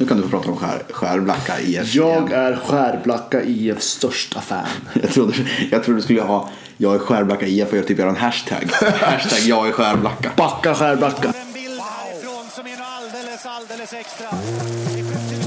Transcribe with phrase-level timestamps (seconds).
[0.00, 1.94] Nu kan du få prata om skär, Skärblacka IF.
[1.94, 2.40] Jag igen.
[2.40, 4.66] är Skärblacka IFs största fan.
[5.02, 5.34] Jag trodde,
[5.70, 8.70] jag trodde du skulle ha Jag är Skärblacka IF och jag typ göra en hashtag.
[9.00, 10.30] hashtag jag är Skärblacka.
[10.36, 11.32] Backa Skärblacka.
[14.88, 15.39] En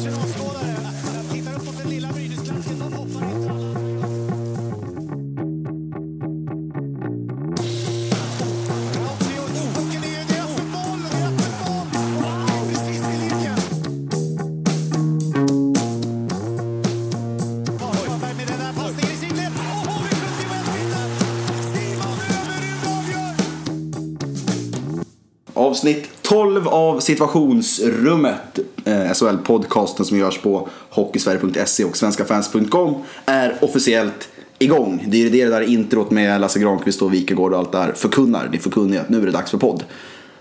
[25.84, 28.60] Avsnitt 12 av situationsrummet.
[28.86, 35.06] Eh, SHL-podcasten som görs på hockeysverige.se och svenskafans.com är officiellt igång.
[35.08, 37.72] Det är det där introt med Lasse Granqvist och Wikegård och allt.
[37.72, 39.84] Det förkunnar ju att nu är det dags för podd.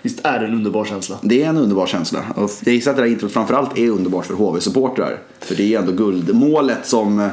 [0.03, 1.19] Visst är det en underbar känsla?
[1.23, 2.25] Det är en underbar känsla.
[2.37, 5.19] Och jag gissar att det där introt framförallt är underbart för HV-supportrar.
[5.41, 7.31] För det är ändå guldmålet som,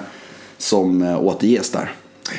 [0.57, 1.91] som eh, återges där.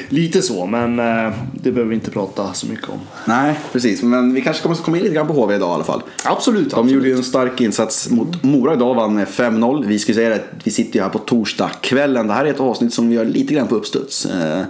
[0.08, 2.98] Lite så, men eh, det behöver vi inte prata så mycket om.
[3.24, 4.02] Nej, precis.
[4.02, 6.02] Men vi kanske kommer att komma in lite grann på HV idag i alla fall.
[6.24, 6.92] Absolut, De absolut.
[6.92, 9.86] gjorde ju en stark insats mot Mora idag, vann med 5-0.
[9.86, 12.26] Vi skulle säga det, vi sitter ju här på torsdagskvällen.
[12.26, 14.26] Det här är ett avsnitt som vi gör lite grann på uppstuds.
[14.26, 14.62] Eh,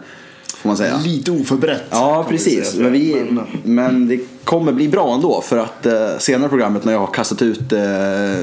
[0.57, 1.01] får man säga.
[1.05, 1.85] Lite oförberett.
[1.91, 2.71] Ja, vi precis.
[2.71, 2.83] säga.
[2.83, 5.41] Men, vi, Men, men det kommer bli bra ändå.
[5.41, 7.81] För att eh, senare i programmet när jag har kastat ut eh,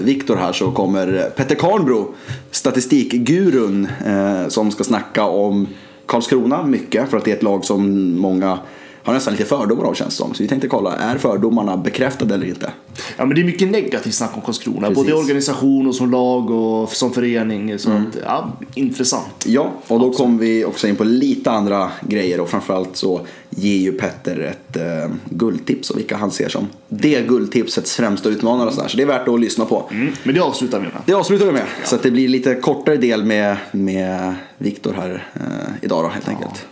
[0.01, 2.15] Viktor här så kommer Petter Karnbro,
[2.51, 5.67] statistikgurun, eh, som ska snacka om
[6.07, 7.09] Karlskrona mycket.
[7.09, 8.59] För att det är ett lag som många
[9.07, 10.33] har nästan lite fördomar av känns som.
[10.33, 12.71] Så vi tänkte kolla, är fördomarna bekräftade eller inte?
[13.17, 14.91] ja, men det är mycket negativt snack om Karlskrona.
[14.91, 17.79] Både i organisation och som lag och som förening.
[17.79, 18.03] Så Mm.
[18.07, 19.45] att, ja, intressant.
[19.45, 23.77] Ja, och då kommer vi också in på lite andra grejer och framförallt så ger
[23.77, 28.73] ju Petter ett eh, guldtips och vilka han ser som det guldtipsets främsta utmanare och
[28.73, 28.87] sådär.
[28.87, 29.83] Så det är värt att lyssna på.
[29.91, 30.13] Mm.
[30.23, 30.97] Men det avslutar vi med.
[31.05, 31.65] Det avslutar vi med.
[31.85, 35.41] Så att det blir lite kortare del med, med Viktor här eh,
[35.81, 36.65] idag då helt enkelt.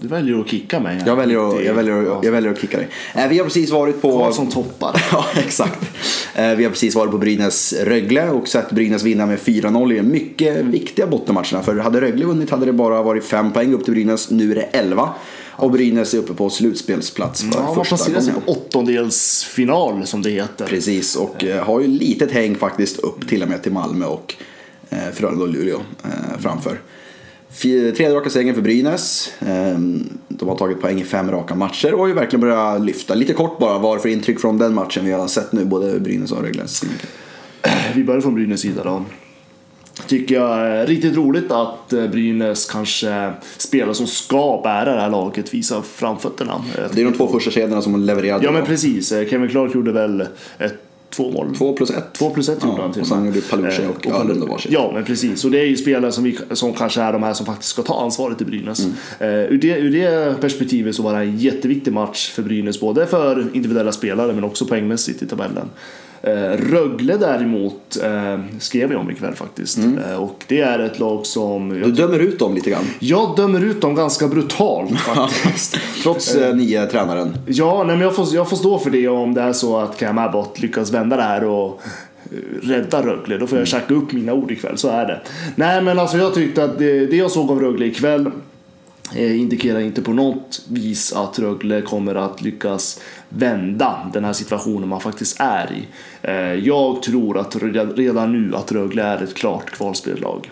[0.00, 1.02] Du väljer att kicka mig.
[1.06, 2.88] Jag väljer, att, jag, väljer att, jag väljer att kicka dig.
[3.14, 4.18] Eh, vi har precis varit på...
[4.18, 5.02] Karlsson toppar.
[5.12, 5.80] Ja, exakt.
[6.34, 10.02] Eh, Vi har precis varit på Brynäs-Rögle och sett Brynäs vinna med 4-0 i de
[10.02, 11.62] mycket viktiga bottenmatcherna.
[11.62, 14.30] För hade Rögle vunnit hade det bara varit 5 poäng upp till Brynäs.
[14.30, 15.08] Nu är det 11.
[15.56, 18.34] Och Brynäs är uppe på slutspelsplats för Ja, första sig gången.
[18.46, 20.66] på åttondelsfinal som det heter.
[20.66, 24.34] Precis, och eh, har ju litet häng faktiskt upp till och med till Malmö och
[25.12, 25.80] Frölunda och Luleå
[26.38, 26.80] framför.
[27.60, 29.32] Tredje raka segern för Brynäs.
[29.40, 29.78] Eh,
[30.28, 33.14] de har tagit poäng i fem raka matcher och har ju verkligen börjat lyfta.
[33.14, 36.32] Lite kort bara, vad för intryck från den matchen vi har sett nu, både Brynäs
[36.32, 36.84] och Rögles?
[37.94, 39.04] Vi börjar från Brynäs sida då.
[40.06, 45.10] Tycker jag är riktigt roligt att eh, Brynäs kanske spelar som ska bära det här
[45.10, 46.64] laget, visa framfötterna.
[46.92, 48.44] Det är de två första kedjorna som levererade.
[48.44, 50.20] Ja men precis, Eh, Kevin Clark gjorde väl
[50.58, 50.74] ett,
[51.16, 51.54] två mål.
[51.56, 52.12] Två plus ett.
[52.12, 54.48] Två plus ett gjorde Ja, han till och sen gjorde Paluche Eh, och Öhlund och
[54.48, 54.72] varsitt.
[54.72, 57.32] Ja men precis, och det är ju spelare som, vi, som kanske är de här
[57.32, 58.80] som faktiskt ska ta ansvaret i Brynäs.
[58.80, 58.94] Mm.
[59.18, 63.06] Eh, ur, det, ur det perspektivet så var det en jätteviktig match för Brynäs, både
[63.06, 65.68] för individuella spelare men också poängmässigt i tabellen.
[66.26, 69.78] Eh, Rögle däremot eh, skrev jag om ikväll faktiskt.
[69.78, 71.70] Eh, och det är ett lag som...
[71.70, 71.82] Mm.
[71.82, 72.84] Du dömer ut dem lite grann.
[72.98, 75.76] jag dömer ut dem ganska brutalt faktiskt.
[76.02, 77.36] Trots eh, nya tränaren.
[77.46, 79.96] Ja, nej, men jag, får, jag får stå för det om det är så att
[79.96, 81.82] Cam Abbott lyckas vända det här och
[82.62, 83.38] rädda Rögle.
[83.38, 85.20] Då får jag tjacka upp mina ord ikväll, så är det.
[85.54, 88.30] Nej men alltså jag tyckte att det, det jag såg av Rögle ikväll
[89.16, 95.00] indikerar inte på något vis att Rögle kommer att lyckas vända den här situationen man
[95.00, 95.86] faktiskt är i.
[96.22, 96.34] Eh,
[96.66, 97.56] Jag tror att
[97.96, 100.50] redan- nu att Rögle är ett klart kvalspelslag.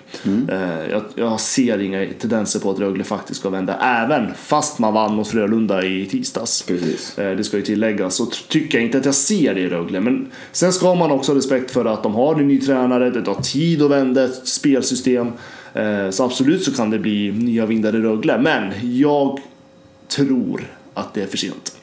[0.48, 5.14] Eh, Jag, ser inga tendenser på att Rögle faktiskt ska vända, även fast man vann
[5.14, 6.62] mot Frölunda i tisdags.
[6.62, 7.18] Precis.
[7.18, 8.14] Eh, Det ska ju tilläggas.
[8.14, 10.00] Så tycker jag inte att jag ser det i Rögle.
[10.00, 13.10] Men sen ska man också ha respekt för att de har en ny tränare.
[13.10, 15.32] Det tar tid att vända ett spelsystem.
[15.74, 18.38] Eh, så absolut så kan det bli nya vindar i Rögle.
[18.38, 19.40] Men jag
[20.08, 21.76] tror att det är för sent.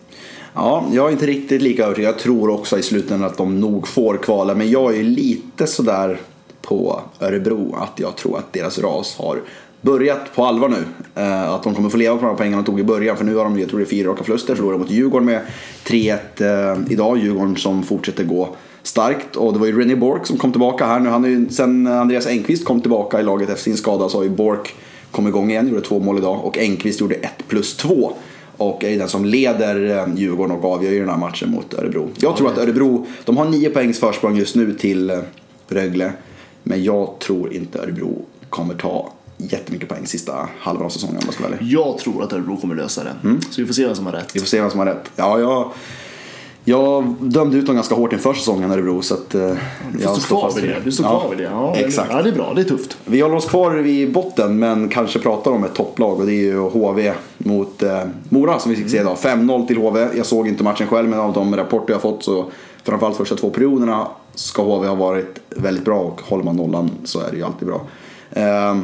[0.54, 2.10] Ja, jag är inte riktigt lika övertygad.
[2.14, 4.56] Jag tror också i slutändan att de nog får kvala.
[4.56, 6.20] Men jag är lite sådär
[6.62, 9.42] på Örebro att jag tror att deras ras har
[9.82, 10.84] börjat på allvar nu.
[11.16, 13.18] Eh, att de kommer få leva på de här pengarna de tog i början.
[13.18, 14.56] För nu har de, jag tror det är fyra raka förluster.
[14.56, 15.42] Förlorade mot Djurgården med
[15.86, 17.18] 3-1 eh, idag.
[17.18, 19.36] Djurgården som fortsätter gå starkt.
[19.36, 21.10] Och det var ju René Bork som kom tillbaka här nu.
[21.10, 24.24] Han är ju, sen Andreas Engqvist kom tillbaka i laget efter sin skada så har
[24.24, 24.76] ju Bork
[25.12, 25.68] kommit igång igen.
[25.68, 26.46] Gjorde två mål idag.
[26.46, 28.14] Och Engqvist gjorde 1 plus 2.
[28.58, 32.10] Och är den som leder eh, Djurgården och avgör ju den här matchen mot Örebro.
[32.18, 35.20] Jag tror att Örebro, de har nio poängs försprång just nu till eh,
[35.68, 36.14] Rögle.
[36.64, 41.34] Men jag tror inte Örebro kommer ta jättemycket poäng sista halvan av säsongen om jag
[41.34, 41.58] ska ärlig.
[41.62, 43.14] Jag tror att Örebro kommer lösa det.
[43.52, 44.36] Så vi får se vem som har rätt.
[44.36, 45.12] Vi får se vem som har rätt.
[45.16, 45.72] Ja, jag,
[46.70, 49.36] Jag dömde ut dem ganska hårt inför säsongen Örebro så att...
[49.36, 49.42] eh,
[49.94, 50.76] Du jag står kvar vid det.
[50.84, 51.44] Du står kvar vid det.
[51.44, 52.10] Ja, exakt.
[52.14, 52.54] Ja, det är bra.
[52.56, 52.98] Det är tufft.
[53.06, 56.42] Vi håller oss kvar vid botten men kanske pratar om ett topplag och det är
[56.42, 58.00] ju HV mot eh,
[58.30, 59.18] Mora som vi fick se idag.
[59.18, 60.08] 5-0 till HV.
[60.18, 62.46] Jag såg inte matchen själv men av de rapporter jag fått så
[62.84, 67.20] framförallt första två perioderna ska HV ha varit väldigt bra och håller man nollan så
[67.20, 67.82] är det ju alltid bra.
[68.34, 68.82] Ehm,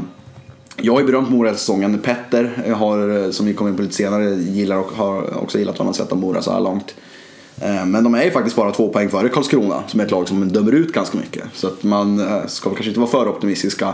[0.78, 2.00] jag har ju berömt Mora hela säsongen.
[2.00, 5.80] Petter har, eh, som vi kommer in på lite senare, gillar och har också gillat
[5.80, 6.96] vad han sett av Mora så här långt.
[7.62, 10.28] Eh, Men de är ju faktiskt bara två poäng före Karlskrona som är ett lag
[10.28, 11.44] som dömer ut ganska mycket.
[11.54, 13.94] Så att man eh, ska väl kanske inte vara för optimistiska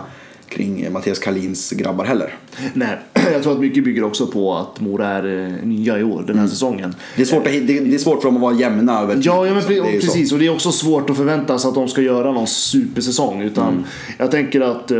[0.49, 2.35] kring eh, Mattias Kalins grabbar heller.
[2.73, 2.97] Nej,
[3.33, 6.39] jag tror att mycket bygger också på att Mora är nya i år, den Mm.
[6.39, 6.95] här säsongen.
[7.15, 9.53] Det är, svårt att, det, är svårt för dem att vara jämna över Ja, ja
[9.53, 10.31] men tid, pre- så precis.
[10.31, 13.41] Och det är också svårt att förvänta sig att de ska göra någon supersäsong.
[13.41, 13.83] Utan Mm.
[14.17, 14.91] jag tänker att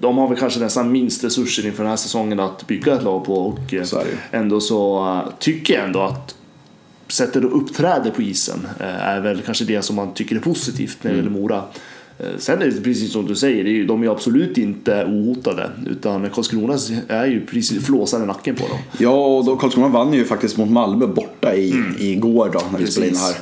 [0.00, 3.24] de har väl kanske nästan minst resurser inför den här säsongen att bygga ett lag
[3.24, 3.34] på.
[3.34, 6.34] Och Så ändå så tycker jag ändå att
[7.08, 10.98] sättet de uppträder på isen eh, är väl kanske det som man tycker är positivt
[11.02, 11.26] när det Mm.
[11.26, 11.62] gäller Mora.
[12.18, 15.70] Eh, Sen är det precis som du säger, de är absolut inte ohotade.
[15.90, 16.78] Utan Karlskrona
[17.08, 18.78] är ju precis flåsar i nacken på dem.
[18.98, 22.86] Ja, och då, Karlskrona vann ju faktiskt mot Malmö borta i, igår då när vi
[22.86, 23.34] spelade in här.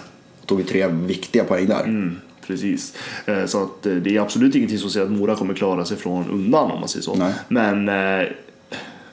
[0.47, 1.85] Tog ju tre viktiga poäng där.
[1.85, 2.17] Mm,
[2.47, 2.95] precis.
[3.27, 6.31] Eh, Så att det är absolut ingenting som säger att Mora kommer klara sig från
[6.31, 7.15] undan om man säger så.
[7.15, 7.33] Nej.
[7.49, 7.89] Men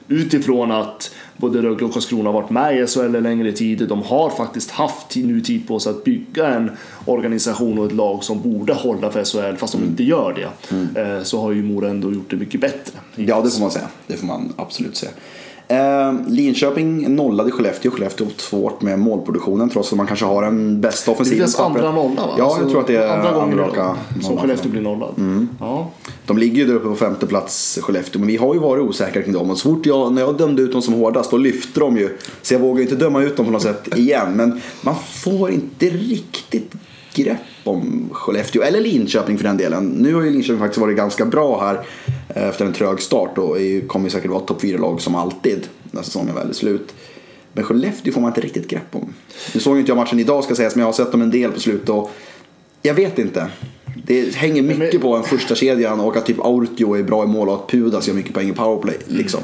[0.08, 3.88] utifrån att både Rögle och Karlskrona varit med i SHL en längre tid.
[3.90, 6.72] De har faktiskt haft nu tid på sig att bygga en
[7.06, 11.02] organisation och ett lag som borde hålla för SHL fast de inte gör det.
[11.02, 13.00] Eh, Så har ju Mora ändå gjort det mycket bättre.
[13.16, 13.88] Ja, det får man säga.
[14.08, 15.12] Det får man absolut säga.
[15.72, 17.92] Eh, Linköping nollade Skellefteå.
[17.92, 21.40] Skellefteå har svårt med målproduktionen trots att man kanske har en bästa Det är offensiven.
[21.40, 22.34] deras andra nolla va?
[22.38, 24.38] Ja, jag tror att det är andra andra raka som.
[24.38, 25.14] Skellefteå blir nollad.
[25.60, 25.90] Ja.
[26.26, 29.22] De ligger ju där uppe på femte plats, Skellefteå, men vi har ju varit osäkra
[29.22, 29.50] kring dem.
[29.50, 32.18] Och så fort jag, när jag dömde ut dem som hårdast, då lyfte de ju.
[32.42, 34.34] Så jag vågar ju inte döma ut dem på något sätt igen.
[34.36, 36.74] Men man får inte riktigt
[37.24, 39.86] grepp om Skellefteå, eller Linköping för den delen.
[39.86, 41.86] Nu har ju Linköping faktiskt varit ganska bra här
[42.36, 43.58] eh, efter en trög start och
[43.88, 46.94] kommer ju säkert vara topp 4-lag som alltid när säsongen väl är slut.
[47.54, 49.14] Men Skellefteå får man inte riktigt grepp om.
[49.54, 51.32] Nu såg ju inte jag matchen idag ska sägas, men jag har sett dem en
[51.32, 52.12] del på slutet och
[52.82, 53.48] jag vet inte.
[54.06, 57.28] Det hänger mycket Men- på en första kedjan och att typ Aurtio är bra i
[57.28, 58.98] mål och att Pudas gör mycket poäng i powerplay.
[59.08, 59.40] Liksom.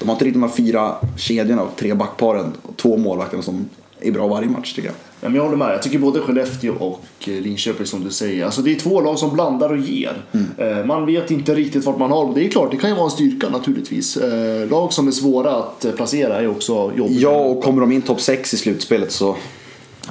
[0.00, 3.68] De har inte riktigt de här fyra kedjorna och tre backparen och två målvakterna som
[4.00, 4.96] är bra varje match tycker jag.
[5.22, 5.74] Men jag håller med.
[5.74, 8.44] Jag tycker både Skellefteå och eh, Linköping som du säger.
[8.44, 10.12] Alltså det är två lag som blandar och ger.
[10.32, 10.78] Mm.
[10.78, 13.04] Eh, Man vet inte riktigt vart man har Det är klart, det kan ju vara
[13.04, 14.16] en styrka naturligtvis.
[14.16, 17.20] Eh, Lag som är svåra att placera är också jobbigt.
[17.20, 19.36] Ja, och kommer de in topp 6 i slutspelet så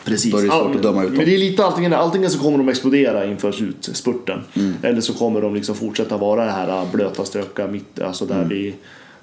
[0.06, 0.32] Precis.
[0.32, 1.18] då är det svårt att döma ut dem.
[1.18, 4.44] Men det är lite antingen, antingen så kommer de explodera inför slutspurten.
[4.54, 4.74] Mm.
[4.82, 8.74] Eller så kommer de liksom fortsätta vara det här blöta stöka mitt, alltså där vi,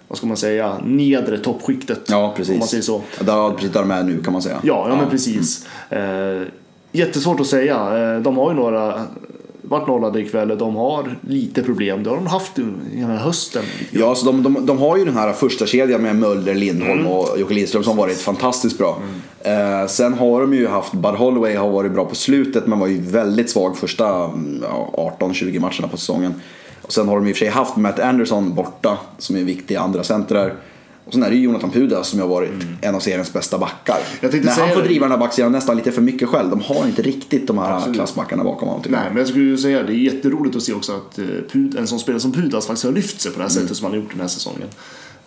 [0.08, 2.08] vad ska man säga, nedre toppskiktet.
[2.08, 2.20] Mm.
[2.20, 2.52] Ja, precis.
[2.52, 3.02] Om man säger så.
[3.26, 4.58] Ja, precis där de är nu kan man säga.
[4.62, 5.66] Ja, ja, men precis.
[5.90, 6.42] Eh,
[6.92, 7.74] jättesvårt att säga.
[8.14, 9.02] Eh, de har ju några
[9.62, 10.58] varit nollade ikväll.
[10.58, 12.02] De har lite problem.
[12.02, 12.52] Det har de haft
[12.92, 13.62] hela hösten.
[13.90, 17.12] Ja, så de, de, de har ju den här första kedjan med Möller, Lindholm Mm.
[17.12, 18.98] och Jocke Lindström som varit fantastiskt bra.
[19.40, 22.86] Eh, sen har de ju haft, Bud Holloway har varit bra på slutet men var
[22.86, 26.34] ju väldigt svag första mm, ja, 18-20 matcherna på säsongen.
[26.88, 29.76] Och sen har de i och för sig haft Matt Anderson borta som är viktig
[29.76, 30.54] andra centrar.
[31.04, 32.50] Och sen är det ju Jonathan Pudas som har varit
[32.82, 33.98] en av seriens bästa backar.
[34.22, 34.40] Mm.
[34.44, 34.88] När han får det.
[34.88, 36.50] driva den här backsidan nästan lite för mycket själv.
[36.50, 37.96] De har inte riktigt de här Absolut.
[37.96, 38.84] klassbackarna bakom honom.
[38.88, 41.24] Nej, men jag skulle säga det är jätteroligt att se också att eh,
[41.78, 43.62] en sån spelare som Pudas faktiskt har lyft sig på det här Mm.
[43.62, 44.68] sättet som han har gjort den här säsongen.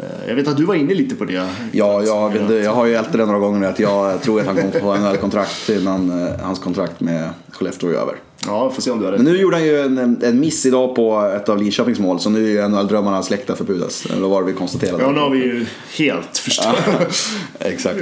[0.02, 1.34] Eh, Jag vet att du var inne lite på det.
[1.72, 4.56] Ja, jag, vet jag har ju ältat det några gånger att jag tror att han
[4.56, 8.16] kommer få en kontrakt innan eh, hans kontrakt med Skellefteå är över.
[8.46, 9.22] Ja, får se om du har rätt.
[9.22, 12.30] Men nu gjorde han ju en, en miss idag på ett av Linköpings mål så
[12.30, 14.06] nu är ju NHL-drömmarna släckta för Pudas.
[14.06, 15.04] Eller var det vi konstaterade?
[15.04, 15.66] Ja, nu har vi ju
[15.98, 16.76] helt förstört.
[17.60, 18.00] Exakt.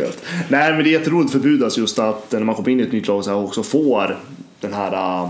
[0.50, 2.92] Nej, men det är jätteroligt för Pudas just att när man kommer in i ett
[2.92, 4.18] nytt lag så här också får
[4.60, 5.24] den här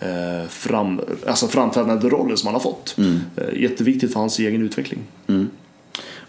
[0.00, 2.94] eh, fram, alltså framträdande rollen som han har fått.
[2.98, 3.20] Mm.
[3.52, 5.00] Jätteviktigt för hans egen utveckling.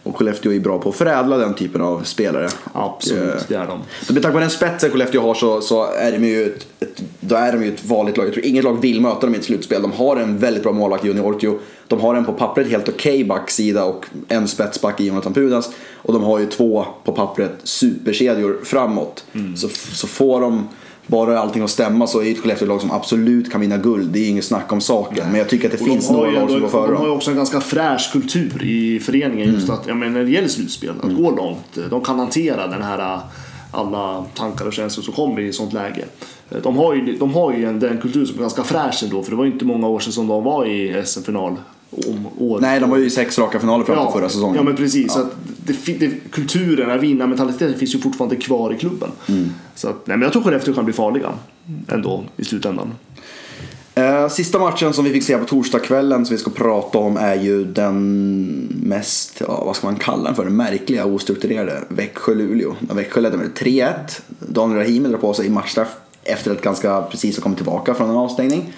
[0.06, 2.50] Och Skellefteå är bra på att förädla den typen av spelare.
[2.74, 3.80] Absolut, Och, eh, det är de.
[4.02, 7.02] Så med tanke på den spetsen Skellefteå har så, så är de ju ett, ett,
[7.20, 8.26] då är de ju ett vanligt lag.
[8.26, 9.82] Jag tror inget lag vill möta dem i ett slutspel.
[9.82, 11.60] De har en väldigt bra målvakt i Junior Ortio.
[11.88, 15.70] De har en på pappret helt okej backsida och en spetsback i Jonathan Pudas.
[15.94, 19.26] Och de har ju två på pappret superkedjor framåt.
[19.34, 19.58] Mm.
[19.58, 20.68] Så, så får de
[21.08, 24.10] bara allting att stämma så är ett Skellefteå ett lag som absolut kan vinna guld.
[24.12, 25.28] Det är inget snack om saken.
[25.30, 27.06] Men jag tycker att det Och finns några ju lag som går före De har
[27.06, 29.54] ju också en ganska fräsch kultur i föreningen.
[29.54, 29.80] Just Mm.
[29.80, 31.90] att, jag menar, när det gäller slutspel, att gå långt.
[31.90, 33.20] De kan hantera den här
[33.72, 36.06] alla tankar och känslor som kommer i ett sånt läge.
[36.64, 39.24] De har ju, de har ju en, den kultur som är ganska fräsch ändå.
[39.24, 41.56] För det var ju inte många år sedan som de var i SM-final.
[42.08, 42.60] Om år.
[42.60, 44.56] Nej, de var ju i sex raka finaler fram till förra säsongen.
[44.56, 45.14] Ja, men precis.
[45.14, 49.12] Så att det, det, kulturen, den vinnarmentaliteten finns ju fortfarande kvar i klubben.
[49.76, 51.34] Så att, nej, men jag tror Skellefteå kan bli farliga
[51.88, 52.92] ändå i slutändan.
[53.96, 57.36] Eh, sista matchen som vi fick se på torsdagskvällen som vi ska prata om är
[57.36, 62.76] ju den mest, ja, vad ska man kalla den för, den märkliga ostrukturerade Växjö-Luleå.
[62.80, 63.94] Växjö ledde med 3-1.
[64.40, 68.16] Daniel Rahimi drar på sig matchstraff efter att ganska precis ha kommit tillbaka från en
[68.16, 68.74] avstängning.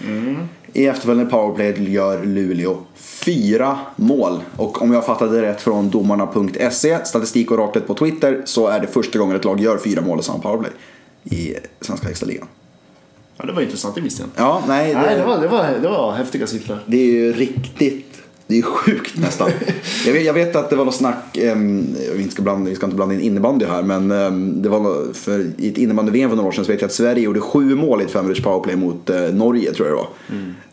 [0.73, 4.43] I efterföljande powerplay gör Luleå fyra mål.
[4.55, 8.87] Och om jag fattade rätt från domarna.se, statistik och raklet på Twitter, så är det
[8.87, 10.71] första gången ett lag gör fyra mål i samma powerplay
[11.23, 12.47] i svenska extraligan.
[13.37, 14.41] Ja, det var intressant, det visste jag inte.
[14.41, 16.79] Ja, nej, Nej, det var, det, var, det var häftiga siffror.
[16.85, 18.06] Det är ju riktigt,
[18.47, 19.49] det är ju sjukt nästan.
[20.05, 22.85] jag, vet, jag vet att det var något snack, um, vi, ska blanda, vi ska
[22.85, 26.47] inte blanda in innebandy här, men ehm, det var för, i ett innebandy-VM för några
[26.47, 29.09] år sedan så vet jag att Sverige gjorde sju mål i ett femminuters powerplay mot
[29.09, 30.09] eh, Norge tror jag det var.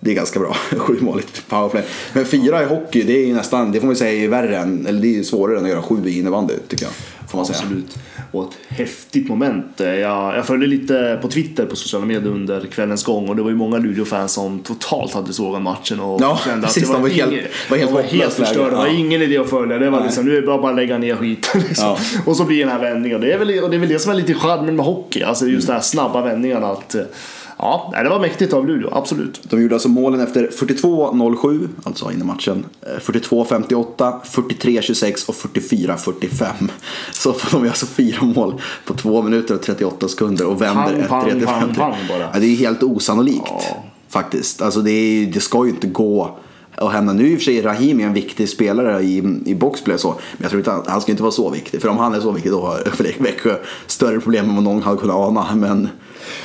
[0.00, 1.84] Det är ganska bra, sju mål i ett powerplay.
[2.12, 4.86] Men fyra i hockey, det är ju nästan, det får man säga är värre än,
[4.86, 6.92] eller det är svårare än att göra sju i innebandy tycker jag.
[7.34, 7.58] Får man säga.
[7.62, 7.96] Absolut.
[8.32, 9.80] Och ett häftigt moment.
[9.80, 13.42] Eh, Jag, jag följde lite på Twitter på sociala medier under kvällens gång och det
[13.42, 17.30] var ju många Luleå-fans som totalt hade sågat matchen och Ja, precis, de var helt-
[17.70, 18.70] var helt de var hopplöst helt förstörda.
[18.70, 19.78] Det var ingen idé att följa.
[19.78, 20.06] Det var Nej.
[20.06, 21.60] liksom, nu är det bara bara att lägga ner skiten.
[21.68, 21.84] Liksom.
[21.86, 21.98] Ja.
[22.26, 23.20] Och så blir den här vändningen.
[23.20, 25.22] Det är, väl, och det är väl det som är lite charmen med hockey.
[25.22, 26.66] Alltså just de här snabba vändningarna.
[26.66, 27.02] Att, eh,
[27.58, 29.40] ja, det var mäktigt av Luleå, absolut.
[29.42, 32.64] De gjorde alltså målen efter 42-07, alltså innan matchen.
[32.82, 36.46] eh, 42-58, 43-26 och 44-45.
[37.12, 41.08] Så de gör alltså fyra mål på två minuter och 38 sekunder och vänder ett
[41.08, 42.28] pang, 3 pang, pang bara.
[42.32, 43.84] Ja, det är helt osannolikt Ja.
[44.08, 44.62] faktiskt.
[44.62, 46.38] Alltså det, är, det ska ju inte gå
[46.76, 47.12] att hända.
[47.12, 50.08] Nu är i och för sig Rahimi en viktig spelare i, i boxplay och så.
[50.08, 51.82] Men jag tror inte han, han ska inte vara så viktig.
[51.82, 52.82] För om han är så viktig då har
[53.22, 53.56] Växjö
[53.86, 55.46] större problem än vad någon hade kunnat ana.
[55.54, 55.88] Men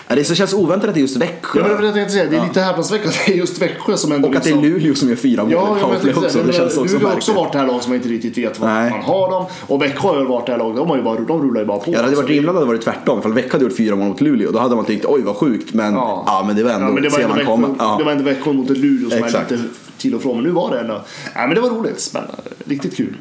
[0.08, 1.60] ja, det känns oväntat att det är just Växjö.
[1.60, 4.12] Ja, men jag tänkte säga, det är lite häpnadsväckande att det är just Växjö som
[4.12, 6.14] ändå Och att det är liksom- Luleå som gör fyra mål Ja, i jag powerplay
[6.14, 6.38] också.
[6.38, 8.38] Det det känns också Luleå har också varit det här laget som man inte riktigt
[8.38, 8.90] vet vad Nej.
[8.92, 9.46] man har dem.
[9.68, 11.68] Och Växjö har ju varit det här laget, de, har ju bara, de rullar ju
[11.68, 11.84] bara på.
[11.88, 13.20] Ja, det hade varit Alltså, rimligt om det varit tvärtom.
[13.20, 15.74] Ifall Växjö hade gjort fyra mål mot Luleå, då hade man tyckt oj vad sjukt.
[15.74, 16.44] Men ja, Ja.
[16.48, 17.76] men det var ändå, Ja, men det var ändå man komma.
[17.80, 17.96] Ja.
[18.00, 19.52] det var ändå Växjö mot Luleå som Exakt.
[19.52, 20.36] är lite till och från.
[20.36, 21.02] Men nu var det ändå...
[21.36, 22.34] Ja, men det var roligt, spännande,
[22.66, 23.16] riktigt kul.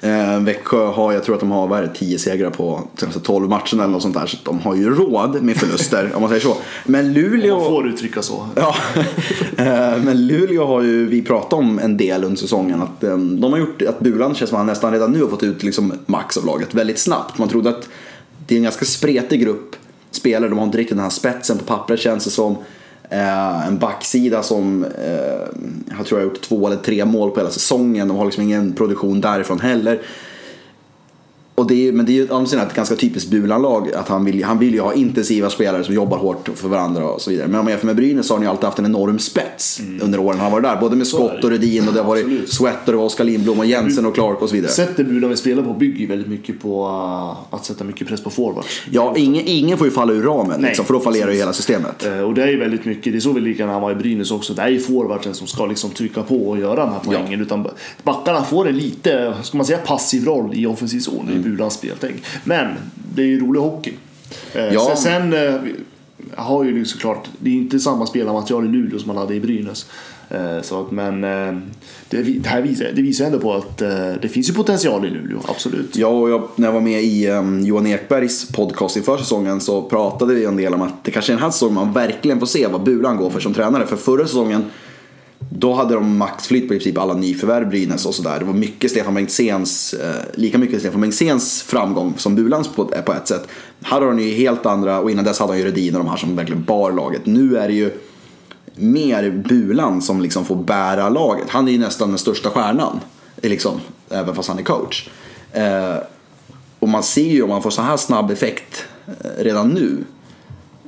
[0.00, 3.20] Eh, Växjö har, jag tror att de har vad är det, 10 segrar på senaste
[3.20, 4.26] 12 matcherna eller något sånt där.
[4.26, 6.56] Så de har ju råd med förluster om man säger så.
[6.84, 7.56] Men Luleå...
[7.56, 8.48] Man får uttrycka så.
[8.56, 8.74] Ja,
[9.58, 12.82] Eh, men Luleå har ju vi pratat om en del under säsongen.
[12.82, 15.42] Att eh, de har gjort att Bulan känns som han nästan redan nu har fått
[15.42, 17.38] ut liksom max av laget väldigt snabbt.
[17.38, 17.88] Man trodde att
[18.46, 19.76] det är en ganska spretig grupp
[20.10, 20.48] spelare.
[20.48, 22.56] De har inte riktigt den här spetsen på pappret känns det som.
[23.10, 25.10] Eh, en backsida som eh,
[25.98, 28.08] jag tror jag har gjort två eller tre mål på hela säsongen.
[28.08, 30.02] De har liksom ingen produktion därifrån heller.
[31.58, 33.92] Och det är, men det är ju å andra sidan ett ganska typiskt Bulan-lag.
[33.94, 37.20] Att han vill, han vill ju ha intensiva spelare som jobbar hårt för varandra och
[37.20, 37.46] så vidare.
[37.48, 39.80] Men om man jämför med Brynäs så har han ju alltid haft en enorm spets
[40.02, 40.76] under åren han varit där.
[40.80, 42.52] Både med Scott och Rudin och det har varit Absolut.
[42.52, 44.72] Sweat och var Oskar Lindblom och Jensen och Clark och så vidare.
[44.72, 48.20] Sättet Bulan vill spela på bygger ju väldigt mycket på uh, att sätta mycket press
[48.20, 48.82] på forwards.
[48.90, 52.06] Ja, ingen, ingen får ju falla ur ramen liksom, för då fallerar ju hela systemet.
[52.06, 53.94] Eh, Och det är ju väldigt mycket, det såg vi lika när han var i
[53.94, 54.54] Brynäs också.
[54.54, 57.40] Det är ju forwardsen som ska liksom trycka på och göra de här poängen.
[57.40, 57.68] Utan
[58.02, 61.47] backarna får en lite, ska man säga passiv roll i offensiv zon Mm.
[61.48, 62.22] I Bulans speltänk.
[62.44, 62.74] Men
[63.14, 63.92] det är ju rolig hockey.
[64.54, 64.96] Eh, Ja.
[64.96, 65.60] Sen, sen eh,
[66.36, 69.40] har ju liksom såklart, det är inte samma spelarmaterial i Luleå som man hade i
[69.40, 69.86] Brynäs.
[70.30, 71.20] Eh, Så att, men
[72.10, 73.78] det, det här visar, det visar ändå på att
[74.22, 75.96] det finns ju potential i Luleå, absolut.
[75.96, 79.82] Ja, och jag, när jag var med i um, Johan Ekbergs podcast inför säsongen så
[79.82, 82.46] pratade vi en del om att det kanske är den här säsongen man verkligen får
[82.46, 83.86] se vad Bulan går för som tränare.
[83.86, 84.64] För förra säsongen
[85.50, 88.38] då hade de maxflytt på i princip alla nyförvärv Brynäs och sådär.
[88.38, 93.02] Det var mycket Stefan Bengtzéns, eh, lika mycket Stefan Bengtzéns framgång som Bulans på, eh,
[93.02, 93.48] på ett sätt.
[93.82, 96.10] Här har de ju helt andra, och innan dess hade han ju Redin och de
[96.10, 97.26] här som verkligen bar laget.
[97.26, 97.90] Nu är det ju
[98.74, 101.48] mer Bulan som liksom får bära laget.
[101.48, 103.00] Han är ju nästan den största stjärnan,
[103.42, 105.08] liksom, även fast han är coach.
[105.52, 105.96] Eh,
[106.78, 110.04] och man ser ju om man får så här snabb effekt eh, redan nu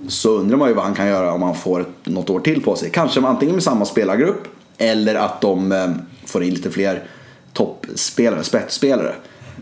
[0.08, 2.76] så undrar man ju vad han kan göra om han får något år till på
[2.76, 2.90] sig.
[2.90, 5.90] Kanske antingen med samma spelargrupp eller att de eh,
[6.26, 7.04] får in lite fler
[7.52, 9.14] toppspelare, spetsspelare.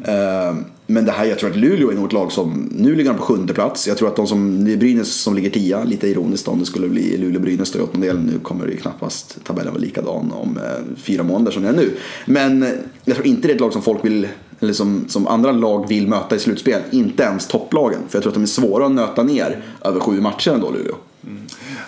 [0.05, 3.11] Eh, men det här, jag tror att Luleå är nog ett lag som, nu ligger
[3.11, 3.89] de på sjunde plats.
[3.89, 6.67] Jag tror att de som, det är Brynäs som ligger tia, lite ironiskt om det
[6.67, 8.23] skulle bli Luleå-Brynäs då i åttondelen.
[8.33, 11.73] Nu kommer det ju knappast tabellen vara likadan om eh, fyra månader som det är
[11.73, 11.91] nu.
[12.27, 12.67] Men
[13.05, 14.29] jag tror inte det är ett lag som folk vill,
[14.61, 16.83] eller som, som andra lag vill möta i slutspel.
[16.91, 18.01] Inte ens topplagen.
[18.09, 20.95] För jag tror att de är svåra att nöta ner över sju matcher ändå, Luleå.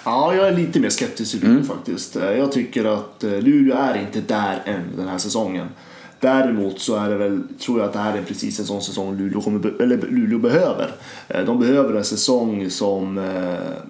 [0.05, 1.53] Ja, jag är lite mer skeptisk till Mm.
[1.57, 2.17] Luleå faktiskt.
[2.17, 5.67] Eh, Jag tycker att eh, Luleå är inte där än den här säsongen.
[6.21, 9.17] Däremot så är det väl, tror jag att det här är precis en sån säsong
[9.17, 10.91] Luleå, kommer, eller Luleå behöver.
[11.29, 13.25] Eh, De behöver en säsong som, eh,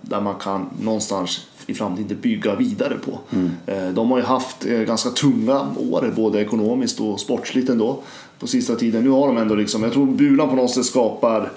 [0.02, 3.18] där man kan någonstans i framtiden bygga vidare på.
[3.66, 5.60] Eh, De har ju haft ganska tunga
[5.90, 8.02] år, både ekonomiskt och sportsligt ändå,
[8.40, 9.04] på sista tiden.
[9.04, 11.50] Nu har de ändå liksom, jag tror Bulan på något sätt skapar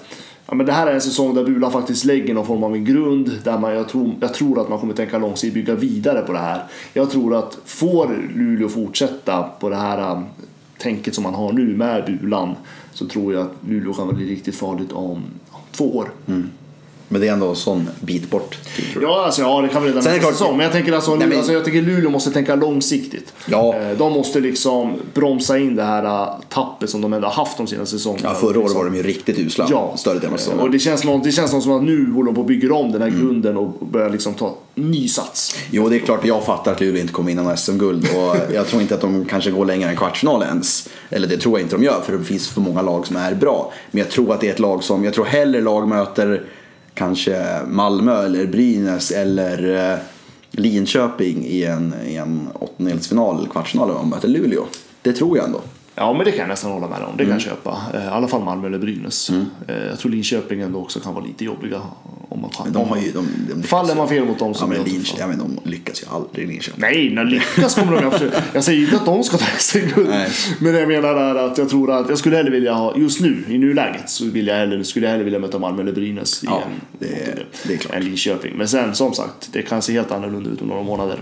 [0.46, 2.84] Ja, men det här är en säsong där Bulan faktiskt lägger någon form av en
[2.84, 6.32] grund där man, jag, tror, jag tror att man kommer tänka långsiktigt bygga vidare på
[6.32, 6.62] det här.
[6.92, 10.24] Jag tror att får Luleå fortsätta på det här um,
[10.78, 12.54] tänket som man har nu med Bulan
[12.92, 15.22] så tror jag att Luleå kan bli riktigt farligt om
[15.72, 16.10] två år.
[16.26, 16.50] Mm.
[17.08, 18.58] Men det är ändå en sån bit bort.
[18.94, 19.02] Jag.
[19.02, 20.56] Ja, alltså, ja, det kan vi redan Sen är det nästa säsong.
[20.56, 23.32] Men jag tänker alltså, Nej, men- alltså, jag tänker Luleå måste tänka långsiktigt.
[23.46, 23.74] Ja.
[23.74, 27.56] Eh, De måste liksom bromsa in det här uh, tappet som de ändå har haft
[27.56, 28.28] de senaste säsongerna.
[28.28, 28.78] Ja, förra året Liksom.
[28.78, 29.66] var de ju riktigt usla.
[29.70, 32.26] Ja, Större delen av och det känns, någon, det känns någon som att nu håller
[32.26, 33.14] de på att bygga om den Mm.
[33.14, 35.56] här grunden och börjar liksom ta ny sats.
[35.70, 38.66] Jo, det är klart jag fattar att Luleå inte kommer in någon SM-guld och jag
[38.66, 40.88] tror inte att de kanske går längre än kvartsfinal ens.
[41.10, 43.34] Eller det tror jag inte de gör för det finns för många lag som är
[43.34, 43.72] bra.
[43.90, 46.42] Men jag tror att det är ett lag som, jag tror hellre lag möter
[46.94, 49.98] kanske Malmö eller Brynäs eller eh,
[50.50, 54.64] Linköping i en, i en åttondelsfinal eller kvartsfinal om man möter Luleå.
[55.02, 55.60] Det tror jag ändå.
[55.96, 57.16] Ja, men det kan jag nästan hålla med om.
[57.16, 57.32] Det kan Mm.
[57.32, 57.78] jag köpa.
[57.94, 59.30] Eh, I alla fall Malmö eller Brynäs.
[59.68, 61.80] Eh, Jag tror Linköping ändå också kan vara lite jobbiga.
[62.28, 62.50] Om man.
[62.64, 65.20] Men de har ju, de, de Faller man fel mot dem så Ja, men Linköping,
[65.20, 66.80] ja, men de lyckas ju aldrig i Linköping.
[66.80, 68.32] Nej, när lyckas kommer de absolut.
[68.52, 70.08] Jag säger inte att de ska ta SM-guld.
[70.08, 70.30] Nej.
[70.58, 73.44] Men jag menar är att jag tror att jag skulle hellre vilja ha, just nu,
[73.48, 76.46] i nuläget, så vill jag hellre, skulle jag hellre vilja möta Malmö eller Brynäs i
[76.46, 77.94] Ja, en, det- det är klart.
[77.96, 78.54] än Linköping.
[78.56, 81.18] Men sen, som sagt, det kan se helt annorlunda ut om några månader.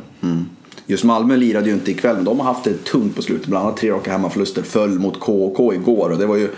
[0.86, 3.46] Just Malmö lirade ju inte ikväll, men de har haft det tungt på slutet.
[3.46, 6.48] Bland annat tre raka hemmaförluster föll mot KK igår och det var ju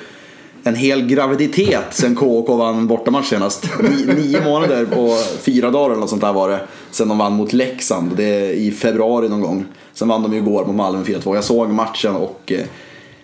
[0.65, 3.69] en hel graviditet sen KK vann bortamatch senast.
[3.83, 6.61] Ni, nio månader och fyra dagar eller något sånt där var det.
[6.91, 9.65] Sen de vann mot Leksand, det är i februari någon gång.
[9.93, 11.35] Sen vann de ju igår mot Malmö 4-2.
[11.35, 12.65] Jag såg matchen och eh,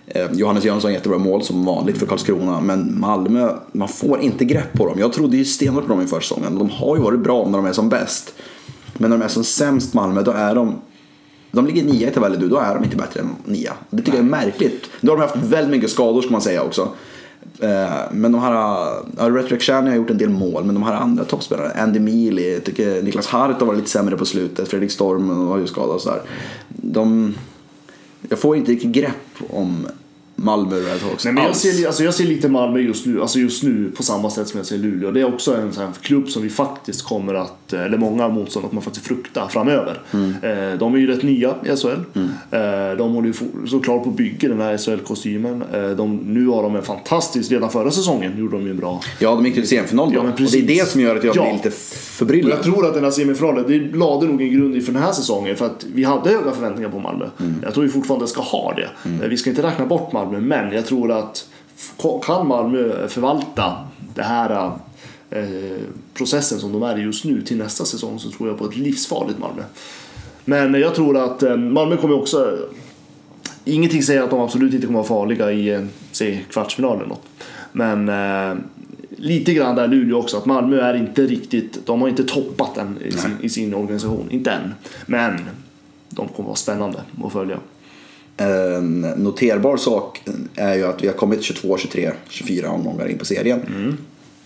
[0.07, 2.61] eh Johannes Jönsson jättebra mål som vanligt för Karlskrona.
[2.61, 4.99] Men Malmö, man får inte grepp på dem.
[4.99, 6.59] Jag trodde ju stenhårt på dem i försäsongen.
[6.59, 8.35] De har ju varit bra när de är som bäst.
[8.95, 10.75] Men när de är som sämst Malmö, då är de
[11.53, 13.73] de ligger nia i tabellen nu, då är de inte bättre än nia.
[13.91, 14.91] Det tycker jag är märkligt.
[15.01, 16.89] Nu har de haft väldigt mycket skador ska man säga också.
[17.59, 21.71] Eh, Men de här, Shani har gjort en del mål, men de här andra toppspelarna,
[21.71, 25.67] Andy Mealy, tycker Niklas Hart har varit lite sämre på slutet, Fredrik Storm var ju
[25.67, 26.23] skadad och sådär.
[26.69, 27.35] De,
[28.29, 29.87] jag får inte riktigt grepp om
[30.43, 33.39] Malmö Red Hawks Nej, men jag, ser, alltså jag ser lite Malmö just nu, alltså
[33.39, 35.11] just nu på samma sätt som jag ser Luleå.
[35.11, 38.69] Det är också en sån här klubb som vi faktiskt kommer att, eller många motståndare
[38.71, 40.01] kommer faktiskt frukta framöver.
[40.13, 40.31] Mm.
[40.43, 41.89] Eh, De är ju rätt nya i SHL.
[42.51, 43.35] Eh, De håller ju
[43.69, 45.63] såklart på att bygga den här SHL-kostymen.
[45.73, 49.01] Eh, De, nu har de en fantastisk, redan förra säsongen gjorde de ju en bra.
[49.19, 50.15] Ja, de gick till semifinal då.
[50.19, 51.43] Ja, men och det är det som gör att jag Ja.
[51.43, 52.53] blir lite förbryllad.
[52.53, 55.57] jag tror att den här semifinalen, det lade nog en grund inför den här säsongen
[55.57, 57.25] för att vi hade höga förväntningar på Malmö.
[57.41, 57.55] Mm.
[57.63, 58.91] Jag tror vi fortfarande ska ha det.
[59.25, 61.49] Eh, Vi ska inte räkna bort Malmö, men jag tror att
[62.27, 64.73] kan Malmö förvalta det här
[65.31, 65.43] eh,
[66.15, 68.77] processen som de är i just nu till nästa säsong så tror jag på ett
[68.77, 69.63] livsfarligt Malmö.
[70.45, 72.59] Men jag tror att eh, Malmö kommer också
[73.65, 77.27] Ingenting säger att de absolut inte kommer vara farliga i en säg, kvartsfinal eller något.
[77.73, 78.59] Men eh,
[79.17, 82.99] lite grann där Luleå också, att Malmö är inte riktigt, de har inte toppat den
[83.03, 84.75] i sin, i sin organisation, inte än.
[85.07, 85.41] Men
[86.09, 87.59] de kommer vara spännande att följa.
[88.41, 90.23] En noterbar sak
[90.55, 93.61] är ju att vi har kommit 22, 23, 24 omgångar in på serien.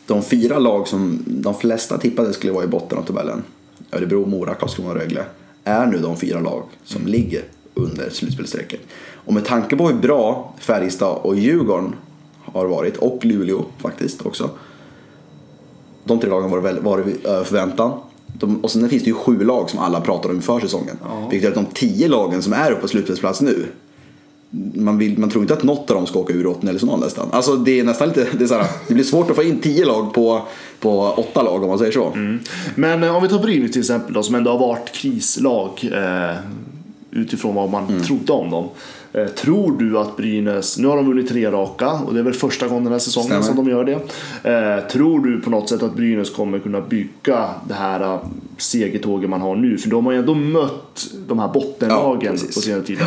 [0.07, 3.43] De fyra lag som de flesta tippade skulle vara i botten av tabellen,
[3.93, 5.25] Örebro, Mora, Karlskrona och Rögle,
[5.65, 7.43] är nu de fyra lag som ligger
[7.75, 8.81] under slutspelsstrecket.
[9.15, 11.95] Och med tanke på hur bra Färjestad och Djurgården
[12.45, 14.51] har varit, och Luleå faktiskt också.
[16.05, 17.93] De tre lagen var, väl, var över förväntan.
[18.27, 20.97] De, och sen finns det ju sju lag som alla pratar om inför säsongen.
[21.31, 23.67] Vilket gör att de tio lagen som är uppe på slutspelsplats nu
[24.75, 27.29] man, vill, man tror inte att något av dem ska åka ur åttondelsfinal nästan.
[27.33, 29.59] Alltså det är nästan lite, det, är så här, det blir svårt att få in
[29.59, 30.43] tio lag på,
[30.81, 32.13] på åtta lag om man säger så.
[32.75, 36.37] Men eh, om vi tar Brynäs till exempel då, som ändå har varit krislag eh,
[37.11, 38.69] utifrån vad man trodde om dem.
[39.13, 42.35] Eh, tror du att Brynäs, nu har de vunnit tre raka och det är väl
[42.35, 43.43] första gången den här säsongen Stämmer.
[43.43, 43.93] som de gör det.
[44.51, 48.19] Eh, tror du på något sätt att Brynäs kommer kunna bygga det här
[48.59, 49.79] segertåget man har nu?
[49.79, 52.55] För de har ju ändå mött de här Ja, bottenlagen precis.
[52.55, 52.99] på senare tid.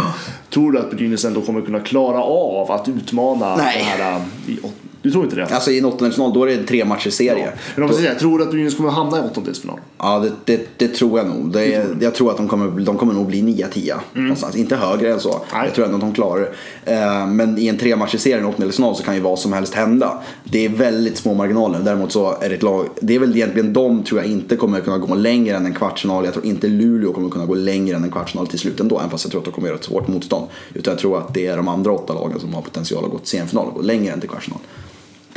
[0.49, 3.77] Tror du att Brynäs ändå kommer kunna klara av att utmana Nej.
[3.97, 4.15] det här?
[4.15, 4.59] eh, I,
[5.07, 5.45] Du tror inte det?
[5.45, 7.51] Alltså i en åttondelsfinal då är det en tre matcher serie.
[7.75, 9.79] Men om man säger, tror du att Brynäs kommer hamna i åttondelsfinal?
[9.97, 11.51] Ja, det, det, det tror jag nog.
[11.51, 14.55] Det är, jag tror att de kommer, de kommer nog bli 9-10 någonstans.
[14.55, 15.29] Inte högre än så.
[15.29, 15.41] Mm.
[15.53, 15.65] Nej.
[15.65, 16.49] Jag tror ändå att de klarar
[16.85, 16.93] det.
[16.93, 19.73] Eh, Men i en tre matcher serie, en åttondelsfinal, så kan ju vad som helst
[19.73, 20.23] hända.
[20.43, 21.79] Det är väldigt små marginaler.
[21.79, 24.79] Däremot så är det ett lag, det är väl egentligen de tror jag inte kommer
[24.79, 26.25] kunna gå längre än en kvartsfinal.
[26.25, 28.99] Jag tror inte Luleå kommer kunna gå längre än en kvartsfinal till slut ändå.
[28.99, 30.47] Även fast jag tror att de kommer göra ett svårt motstånd.
[30.73, 33.17] Utan jag tror att det är de andra åtta lagen som har potential att gå
[33.17, 34.59] till semifinal och gå längre än till kvartsfinal.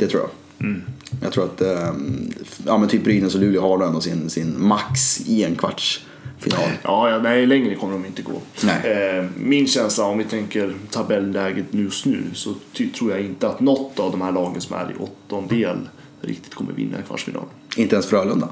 [0.01, 0.75] Det tror jag.
[1.21, 2.31] Jag tror att ehm,
[2.65, 6.69] ja, men typ Brynäs och Luleå har då ändå sin, sin max i en kvartsfinal.
[6.83, 8.41] Ja, ja, nej, längre kommer de inte gå.
[8.63, 8.91] Nej.
[8.91, 12.53] Eh, min känsla, om vi tänker tabellläget just nu, så
[12.97, 15.89] tror jag inte att något av de här lagen som är i åttondel
[16.21, 17.45] riktigt kommer vinna en kvartsfinal.
[17.77, 18.49] Inte ens Frölunda.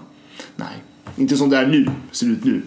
[0.55, 0.83] Nej,
[1.15, 2.61] inte som det är nu, ser ut nu.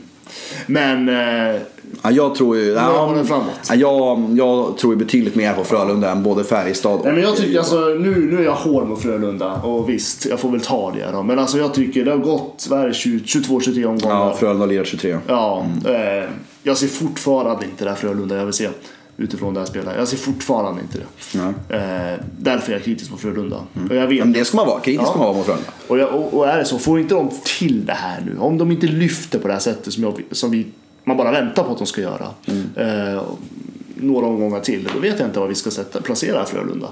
[0.66, 1.61] Men eh,
[2.02, 2.72] Ja, jag tror ju...
[2.72, 3.44] Ja, framåt.
[3.68, 7.04] ja, jag, jag tror ju betydligt mer på Frölunda än både Färjestad och...
[7.04, 10.40] Nej, men jag tycker alltså, nu, nu är jag hård mot Frölunda och visst, jag
[10.40, 11.22] får väl ta det då.
[11.22, 14.16] Men alltså jag tycker det har gått, vad är det, 22-23 omgångar.
[14.16, 15.18] Ja, Frölunda lirar 23.
[15.26, 16.28] Ja, eh,
[16.62, 18.68] jag ser fortfarande inte det här Frölunda jag vill se
[19.16, 19.94] utifrån det här spelet.
[19.98, 21.38] Jag ser fortfarande inte det.
[21.77, 23.57] Eh, därför är jag kritisk mot Frölunda.
[23.90, 24.81] Och jag vet Men det ska man vara.
[24.81, 25.07] Kritisk Ja.
[25.11, 25.70] ska man vara mot Frölunda.
[25.88, 28.59] och, jag, och, och är det så, får inte de till det här nu, om
[28.59, 30.66] de inte lyfter på det här sättet som, jag, som vi,
[31.05, 32.27] man bara väntar på att de ska göra,
[32.77, 33.22] eh,
[33.96, 36.88] några omgångar till, då vet jag inte vad vi ska sätta, placera Frölunda.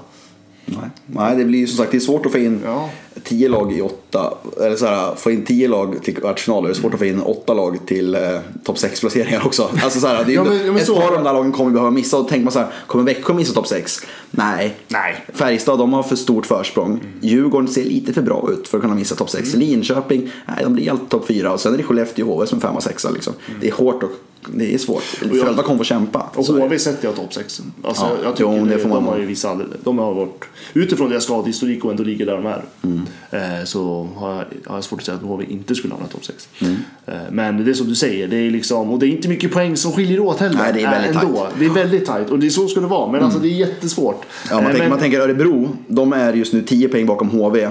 [0.71, 0.89] Nej.
[1.05, 2.89] Nej, det blir ju som sagt det är svårt att få in Ja.
[3.23, 4.33] tio lag i åtta.
[4.61, 6.67] Eller så här, få in tio lag till kvartsfinaler.
[6.67, 8.21] Det är svårt att få in åtta lag till eh,
[8.63, 9.69] topp 6 placeringar också.
[9.83, 11.71] Alltså så här, det är, Ja, men- ett så- par av de där lagen kommer
[11.71, 12.17] behöva missa.
[12.17, 13.99] Och tänker man så här, kommer Växjö missa topp 6?
[14.31, 14.75] Nej.
[14.87, 15.25] Nej.
[15.33, 16.99] Färjestad de har för stort försprång.
[17.21, 19.55] Djurgården ser lite för bra ut för att kunna missa topp 6.
[19.55, 21.53] Linköping, nej de blir alltid topp 4.
[21.53, 23.33] Och sen är det Skellefteå och HV som är 5 och 6 liksom.
[23.61, 24.09] Det är hårt och
[24.47, 25.01] det är svårt.
[25.03, 26.29] Frölunda kommer få kämpa.
[26.35, 26.45] Och.
[26.45, 27.61] HV sätter jag topp 6.
[27.83, 30.13] Alltså, Ja, jag tycker jo, det det, får man de har ju alldeles, de har
[30.13, 32.61] varit, utifrån deras skadehistorik och ändå ligger där de är.
[32.83, 33.01] Mm.
[33.31, 36.25] Eh, så har jag, har jag svårt att säga att HV inte skulle hamna topp
[36.25, 36.49] 6.
[36.61, 36.75] Mm.
[37.05, 39.51] Eh, men det är som du säger, det är liksom, och det är inte mycket
[39.51, 40.57] poäng som skiljer åt heller.
[40.57, 41.37] Nej, det är väldigt Eh, ändå.
[41.37, 41.53] tajt.
[41.59, 43.11] Det är väldigt tajt och det är så ska det vara.
[43.11, 44.25] Men alltså det är jättesvårt.
[44.49, 47.69] Ja, man, tänker, men- man tänker Örebro, de är just nu 10 poäng bakom HV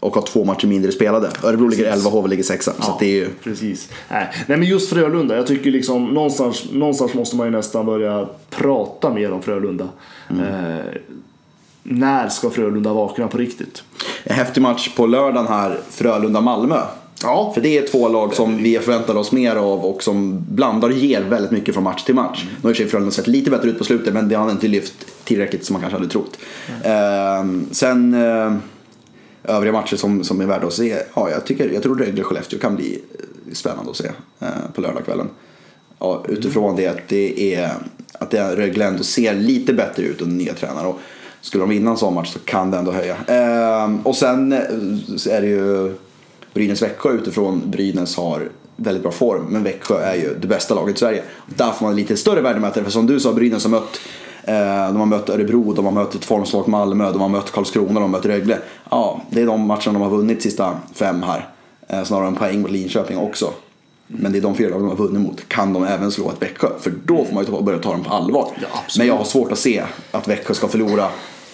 [0.00, 1.30] och har två matcher mindre spelade.
[1.42, 2.64] Örebro ligger 11, HV ligger 6.
[2.64, 3.28] Så Ja, att det är ju...
[3.42, 3.88] precis.
[4.10, 4.28] Nej.
[4.46, 5.36] Nej, men just Frölunda.
[5.36, 9.88] Jag tycker liksom någonstans, någonstans måste man ju nästan börja prata mer om Frölunda.
[10.30, 10.44] Mm.
[10.44, 10.84] Eh,
[11.82, 13.82] när ska Frölunda vakna på riktigt?
[14.24, 16.80] En häftig match på lördagen här, Frölunda-Malmö.
[17.22, 17.50] Ja.
[17.54, 20.94] För det är två lag som vi förväntar oss mer av och som blandar och
[20.94, 22.46] ger väldigt mycket från match till match.
[22.62, 24.68] Nu har i och Frölunda sett lite bättre ut på slutet men det har inte
[24.68, 26.38] lyft tillräckligt som man kanske hade trott.
[26.84, 28.52] Ehm, sen eh,
[29.48, 30.96] övriga matcher som, som är värda att se.
[31.14, 35.28] Ja, jag, tycker, jag tror Rögle-Skellefteå kan bli eh, spännande att se eh, på lördagskvällen.
[35.98, 37.70] Ja, utifrån det att det är
[38.12, 40.86] att det är Rögle ändå ser lite bättre ut under nya tränare.
[40.86, 40.98] Och
[41.40, 43.16] skulle de vinna en sån match så kan det ändå höja.
[43.26, 44.58] Ehm, och sen eh,
[45.30, 45.94] är det ju
[46.54, 49.46] Brynäs-Växjö utifrån Brynäs har väldigt bra form.
[49.48, 51.22] Men Växjö är ju det bästa laget i Sverige.
[51.46, 52.84] Där får man lite större värdemätare.
[52.84, 54.27] För som du sa, Brynäs har mött eh,
[54.92, 58.02] de har mött Örebro, de har mött ett formsvagt Malmö, de har mött Karlskrona, de
[58.02, 58.58] har mött Rögle.
[58.90, 61.48] Ja, det är de matcherna de har vunnit sista fem här.
[61.88, 63.50] Eh, Snarare en poäng mot Linköping också.
[64.06, 65.48] Men det är de fyra lagen de har vunnit mot.
[65.48, 66.68] Kan de även slå ett Växjö?
[66.80, 68.48] För då får man ju börja ta dem på allvar.
[68.62, 68.68] Ja.
[68.98, 71.08] Men jag har svårt att se att Växjö ska förlora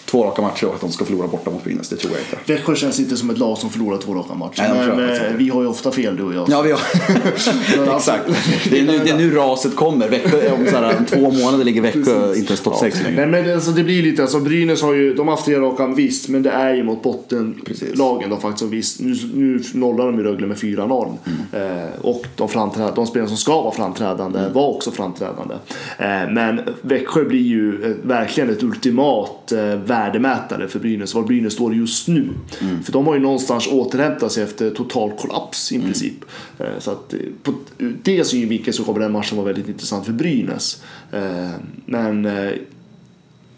[0.05, 1.89] två raka matcher och att de ska förlora borta mot Brynäs.
[1.89, 2.53] Det tror jag inte.
[2.53, 4.65] Växjö känns inte som ett lag som förlorar två raka matcher.
[4.73, 6.49] Nej, men eh, vi har ju ofta fel du och jag.
[6.49, 6.79] Ja, vi har...
[7.95, 8.23] Exakt.
[8.69, 10.09] Det är, nu, det är nu raset kommer.
[10.09, 13.25] Växjö, om så här, två månader ligger Växjö inte ens topp 6 längre.
[13.27, 15.87] Nej, men alltså, det blir lite, alltså, Brynäs har ju, de har haft tre raka
[15.87, 18.99] visst, men det är ju mot bottenlagen de faktiskt har visst.
[18.99, 21.17] Nu, nu nollar de ju Rögle med 4-0.
[21.51, 21.77] Mm.
[21.81, 24.53] Eh, och de, framträd, de spelare som ska vara framträdande Mm.
[24.53, 25.55] var också framträdande.
[25.97, 31.53] Eh, men Växjö blir ju eh, verkligen ett ultimat eh, värdemätare för Brynäs, var Brynäs
[31.53, 32.29] står just nu.
[32.61, 32.83] Mm.
[32.83, 36.25] För de har ju någonstans återhämtat sig efter total kollaps i princip.
[36.59, 40.13] Eh, så att eh, på det synvinkeln så kommer den matchen vara väldigt intressant för
[40.13, 40.83] Brynäs.
[41.11, 41.49] Eh,
[41.85, 42.25] men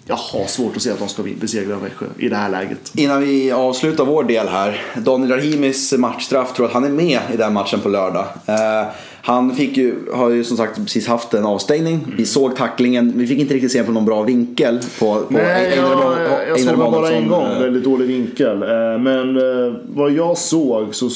[0.06, 2.92] jag har svårt att se att de ska besegra Växjö i det här läget.
[2.96, 4.82] Innan vi avslutar vår del här.
[4.96, 8.26] Daniel Rahimis matchstraff tror att han är med i den matchen på lördag.
[9.28, 12.14] Han fick ju, har ju som sagt precis haft en avstängning.
[12.18, 13.14] Vi såg tacklingen.
[13.16, 14.80] Vi fick inte riktigt se på någon bra vinkel.
[15.00, 17.46] På, på Nej, Einar jag, jag, jag såg den bara en gång.
[17.46, 18.64] eh, Väldigt dålig vinkel.
[18.64, 18.68] Eh,
[19.00, 21.10] Men eh, vad jag såg så...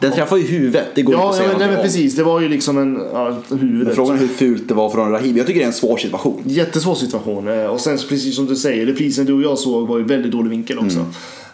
[0.00, 0.86] Den träffar ju huvudet.
[0.94, 2.16] Det går inte Ja, att ja säga men, nej, men precis.
[2.16, 3.00] Det var ju liksom en...
[3.12, 3.86] Ja, huvudet.
[3.86, 5.38] Men Frågan är hur fult det var från Rahimi.
[5.38, 6.42] Jag tycker det är en svår situation.
[6.46, 7.48] Jättesvår situation.
[7.48, 10.50] Och sen precis som du säger, reprisen du och jag såg var ju väldigt dålig
[10.50, 11.04] vinkel också.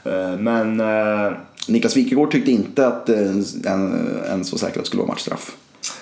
[0.05, 0.44] Mm.
[0.44, 0.81] Men...
[1.68, 3.18] Niklas Wikegård tyckte inte att eh,
[3.64, 5.56] en, en så säker att det skulle vara matchstraff.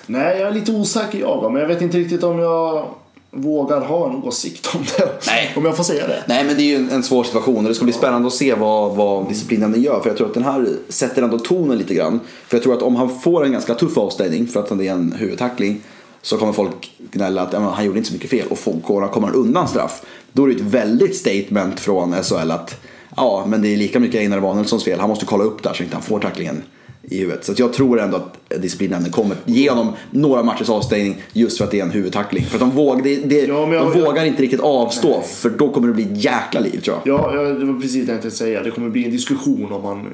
[0.06, 2.86] Nej, jag är lite osäker jag men jag vet inte riktigt om jag...
[3.30, 5.08] vågar ha en åsikt om det.
[5.26, 5.52] Nej.
[5.56, 6.22] Om jag får säga det.
[6.28, 8.34] Nej men det är ju en, en svår situation och det ska bli spännande att
[8.34, 10.00] se vad, vad disciplinen gör.
[10.00, 12.20] För jag tror att den här sätter ändå tonen lite grann.
[12.46, 14.92] För jag tror att om han får en ganska tuff avstängning för att det är
[14.92, 15.80] en huvudtackling.
[16.22, 19.26] Så kommer folk gnälla att ja, han gjorde inte så mycket fel och folk kommer
[19.26, 20.02] han undan straff.
[20.32, 22.80] Då är det ett väldigt statement från SHL att
[23.16, 25.00] ja men det är lika mycket Einar Emanuelssons fel.
[25.00, 26.62] Han måste kolla upp där så inte han får tacklingen
[27.02, 27.44] i huvudet.
[27.44, 31.64] Så att jag tror ändå att disciplinnämnden kommer ge honom några matchers avstängning just för
[31.64, 32.44] att det är en huvudtackling.
[32.44, 35.50] För att de, våg, det, det, Ja, jag- de jag- vågar inte riktigt avstå för
[35.50, 37.20] då kommer det bli ett jäkla liv tror jag.
[37.34, 38.62] Ja, det var precis det jag tänkte säga.
[38.62, 40.06] Det kommer bli en diskussion om man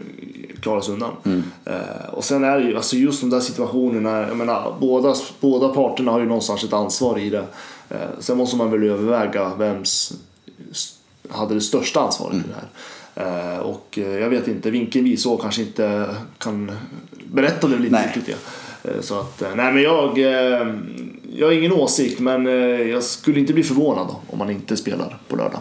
[0.61, 1.11] klarar sig undan.
[1.65, 5.69] Eh, och sen är det ju, alltså just de där situationerna, jag menar, båda, båda
[5.69, 7.45] parterna har ju någonstans ett ansvar i det.
[7.91, 10.13] Eh, sen måste man väl överväga vems
[11.31, 12.69] hade det största ansvaret i det här.
[13.17, 16.07] Eh, och eh, jag vet inte, vinkeln vi såg kanske inte
[16.39, 16.73] kan
[17.25, 18.37] berätta det lite riktigt.
[18.83, 18.91] Ja.
[18.91, 20.19] Eh, Så att, nej men jag,
[21.37, 22.47] jag har ingen åsikt men
[22.89, 25.61] jag skulle inte bli förvånad då, om man inte spelar på lördag.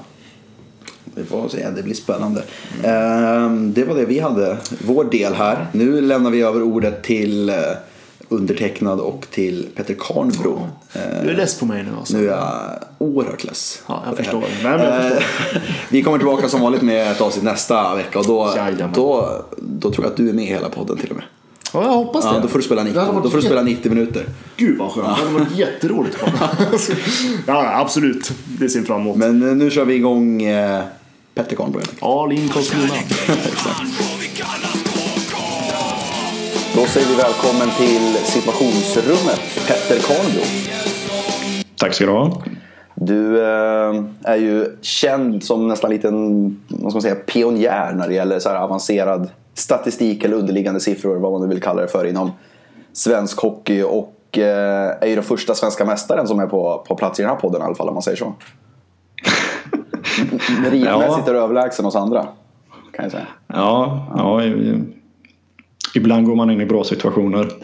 [1.16, 2.44] Vi får se, det blir spännande.
[3.74, 5.68] Det var det vi hade, vår del här.
[5.72, 7.52] Nu lämnar vi över ordet till
[8.36, 10.68] undertecknad och till Petter Karnbro.
[10.94, 12.18] Du är less på mig nu alltså.
[12.18, 13.82] Nu är jag oerhört less.
[13.88, 14.44] Ja, jag förstår.
[14.64, 15.18] Nej, jag Eh,
[15.90, 18.92] Vi kommer tillbaka som vanligt med ett avsnitt nästa vecka och då, Jajamän.
[18.96, 21.26] då, då tror jag att du är med i hela podden till och med.
[21.74, 22.32] Ja, jag hoppas det.
[22.36, 23.90] Ja, då får du spela 90, Det hade varit då får du spela jätte- 90
[23.92, 24.26] minuter.
[24.58, 25.08] Gud vad skönt.
[25.08, 26.18] Det hade varit jätteroligt.
[27.48, 28.32] ja, absolut.
[28.60, 29.18] Det ser fram emot.
[29.18, 30.82] Men eh, nu kör vi igång eh,
[31.36, 31.82] Petter Karnbro.
[32.00, 32.94] All in Karlskrona.
[36.76, 40.44] Då säger vi välkommen till situationsrummet, Petter Karnbro.
[41.78, 42.42] Tack ska du ha.
[42.96, 48.14] Du eh, är ju känd som nästan liten vad ska man säga, pionjär när det
[48.14, 52.06] gäller så här avancerad statistik eller underliggande siffror, vad man nu vill kalla det för,
[52.06, 52.32] inom
[52.94, 53.84] svensk hockey.
[53.84, 57.32] Och eh, är ju den första svenska mästaren som är på, på plats i den
[57.32, 58.34] här podden i alla fall, om man säger så.
[60.62, 62.28] Meritmässigt är du överlägsen oss andra,
[62.94, 63.28] kan jag säga.
[63.48, 64.42] Ja, ja,
[65.96, 67.48] ibland går man in i bra situationer.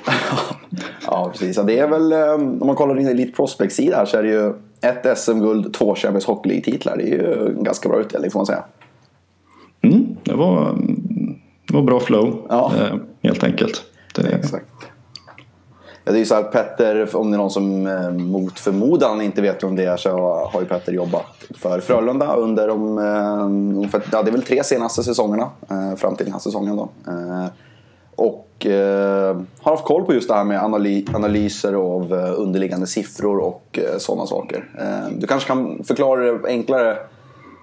[1.06, 1.58] Ja, precis.
[1.58, 4.54] Det är väl, eh, om man kollar in Elite Prospect-sida här så är det ju
[4.82, 6.98] ett SM-guld, två Champions Hockey League-titlar.
[6.98, 8.64] Det är ju en ganska bra utdelning får man säga.
[9.82, 10.76] Mm, det, var,
[11.68, 12.72] det var bra flow, Ja.
[12.80, 13.84] eh, helt enkelt.
[14.16, 14.66] Det, Exakt.
[16.04, 19.22] Ja, det är ju så här, Petter, om det är någon som eh, mot förmodan
[19.22, 20.10] inte vet om det är så
[20.54, 21.26] har ju Petter jobbat
[21.58, 23.44] för Frölunda under de, eh,
[23.78, 26.90] ungefär, ja, det är väl tre senaste säsongerna eh, fram till den här säsongen då.
[28.20, 32.88] Och eh, har haft koll på just det här med analy analyser av eh, underliggande
[32.88, 34.70] siffror och eh, sådana saker.
[34.80, 36.98] Eh, du kanske kan förklara det enklare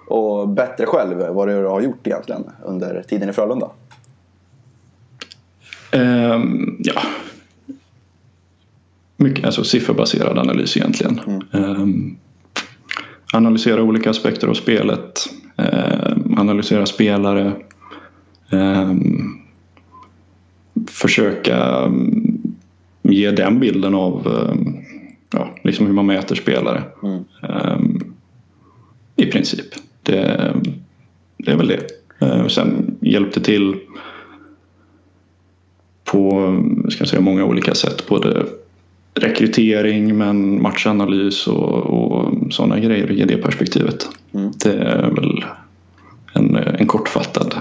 [0.07, 3.69] och bättre själv vad det är du har gjort egentligen under tiden i Frölunda.
[5.91, 7.01] Ehm, ja.
[9.17, 11.19] Mycket, alltså sifferbaserad analys egentligen.
[11.53, 12.17] Ehm,
[13.33, 15.19] analysera olika aspekter av spelet.
[15.57, 17.53] ehm, analysera spelare.
[18.51, 19.36] ehm,
[20.87, 22.37] försöka mm,
[23.03, 24.75] ge den bilden av ehm,
[25.33, 26.83] ja, liksom hur man mäter spelare.
[27.49, 27.99] Ehm,
[29.15, 29.65] I princip.
[30.03, 30.53] Det,
[31.37, 31.87] det är väl det.
[32.19, 33.75] Ehm, sen hjälpte till
[36.11, 36.53] på
[36.89, 38.07] ska jag säga, många olika sätt.
[38.07, 38.45] Både
[39.13, 44.07] rekrytering men matchanalys och, och sådana grejer i det perspektivet.
[44.63, 45.45] Det är väl
[46.33, 47.55] en, en, kortfattad,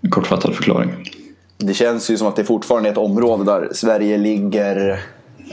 [0.00, 0.90] en kortfattad förklaring.
[1.60, 4.90] Det känns ju som att det fortfarande är ett område där Sverige ligger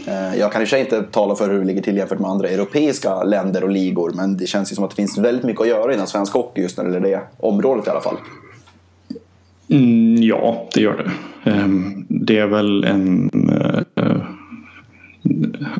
[0.07, 2.19] eh, jag kan i och för sig inte tala för hur det ligger till jämfört
[2.19, 5.43] med andra europeiska länder och ligor men det känns ju som att det finns väldigt
[5.45, 8.17] mycket att göra inom svensk hockey just när det gäller det området i alla fall.
[9.69, 11.51] Mm, ja, det gör det.
[11.51, 13.29] Ehm, det är väl en...
[13.49, 14.17] eh,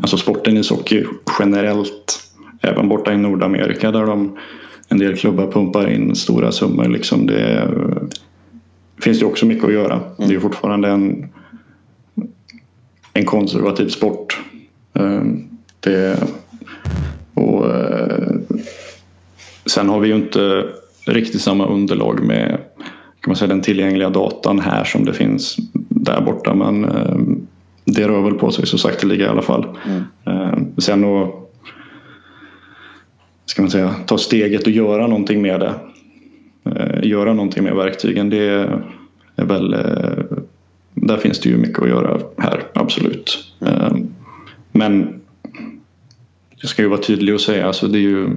[0.01, 1.03] Alltså sporten ishockey
[1.39, 2.19] generellt,
[2.61, 4.37] även borta i Nordamerika där de,
[4.89, 6.85] en del klubbar pumpar in stora summor.
[6.89, 7.97] Liksom det är,
[9.01, 9.99] finns det också mycket att göra.
[10.17, 11.29] Det är fortfarande en,
[13.13, 14.39] en konservativ sport.
[14.93, 15.43] Ehm,
[15.79, 16.19] Det,
[17.33, 18.35] och, eh,
[19.65, 20.65] sen har vi ju inte
[21.05, 22.57] riktigt samma underlag med
[23.21, 25.57] kan man säga, den tillgängliga datan här som det finns
[25.89, 26.53] där borta.
[26.53, 27.17] Men eh,
[27.85, 29.65] det rör väl på sig så sakteliga i alla fall.
[30.25, 31.29] Eh, sen att
[33.45, 35.73] ska man säga, ta steget och göra någonting med det.
[36.75, 38.29] Eh, göra någonting med verktygen.
[38.29, 38.47] Det
[39.35, 40.37] är väl, eh,
[40.93, 43.53] där finns det ju mycket att göra här, absolut.
[43.61, 43.95] Eh,
[44.71, 45.21] men
[46.49, 48.29] jag ska ju vara tydlig och säga, alltså det är ju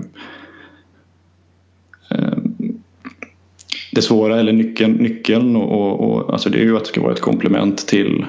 [3.93, 7.01] det svåra eller nyckeln, nyckeln och, och, och, alltså det är ju att det ska
[7.01, 8.25] vara ett komplement till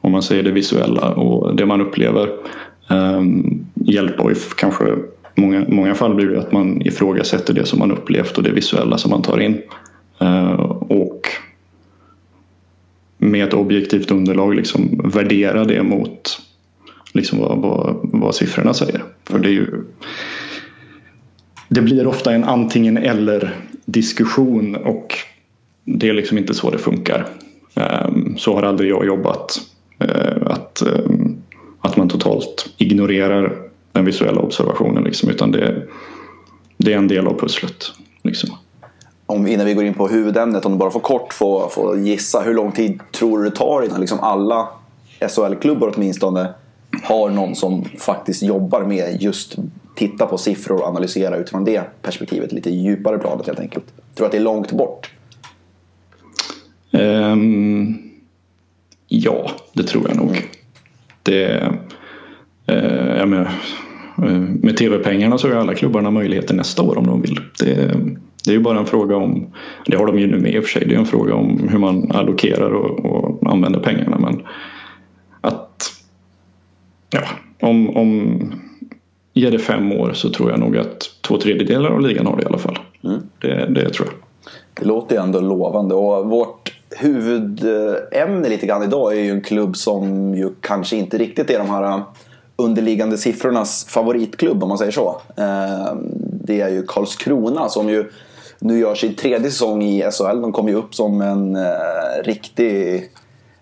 [0.00, 2.30] om man säger det visuella och det man upplever.
[2.88, 4.84] Um, hjälpa och kanske
[5.36, 8.98] många, många fall blir det att man ifrågasätter det som man upplevt och det visuella
[8.98, 9.62] som man tar in.
[10.20, 11.28] Eh, och
[13.18, 16.40] med ett objektivt underlag liksom värdera det mot
[17.12, 19.04] liksom vad, vad, vad siffrorna säger.
[19.24, 19.84] För det är ju
[21.68, 25.14] det blir ofta en antingen eller diskussion och
[25.84, 27.26] det är liksom inte så det funkar.
[27.74, 29.60] Eh, så har aldrig jag jobbat.
[29.98, 31.10] Eh, att, eh,
[31.80, 33.65] att man totalt ignorerar
[33.96, 35.82] den visuella observationen liksom, utan det,
[36.76, 37.92] det är en del av pusslet.
[38.22, 38.50] Liksom.
[39.26, 42.40] Om, innan vi går in på huvudämnet, om du bara får kort få, få gissa.
[42.40, 44.68] Hur lång tid tror du det tar innan liksom alla
[45.20, 46.54] SHL-klubbar åtminstone
[47.02, 49.56] har någon som faktiskt jobbar med just
[49.94, 52.52] titta på siffror och analysera utifrån det perspektivet.
[52.52, 53.84] Lite djupare planet helt enkelt.
[53.86, 55.10] Tror du att det är långt bort?
[56.90, 57.98] Um,
[59.08, 60.30] ja, det tror jag nog.
[60.30, 60.42] Mm.
[61.22, 61.62] Det,
[62.72, 63.50] uh, jag menar,
[64.62, 67.40] med tv-pengarna så har alla klubbarna möjligheter nästa år om de vill.
[67.58, 67.74] Det,
[68.44, 69.46] det är ju bara en fråga om,
[69.86, 71.68] det har de ju nu med i och för sig, det är en fråga om
[71.68, 74.18] hur man allokerar och, och använder pengarna.
[74.18, 74.42] Men
[75.40, 75.92] att,
[77.10, 77.22] ja,
[77.60, 78.38] om, om
[79.36, 82.42] Ger det fem år så tror jag nog att två tredjedelar av ligan har det
[82.42, 82.78] i alla fall.
[83.04, 83.20] Mm.
[83.40, 84.16] Det, det tror jag.
[84.74, 85.94] Det låter ju ändå lovande.
[85.94, 91.50] Och vårt huvudämne lite grann idag är ju en klubb som ju kanske inte riktigt
[91.50, 92.02] är de här
[92.56, 95.20] underliggande siffrornas favoritklubb om man säger så.
[95.36, 95.94] Eh,
[96.44, 98.10] det är ju Karlskrona som ju
[98.58, 100.40] nu gör sin tredje säsong i SHL.
[100.40, 103.10] De kom ju upp som en eh, riktig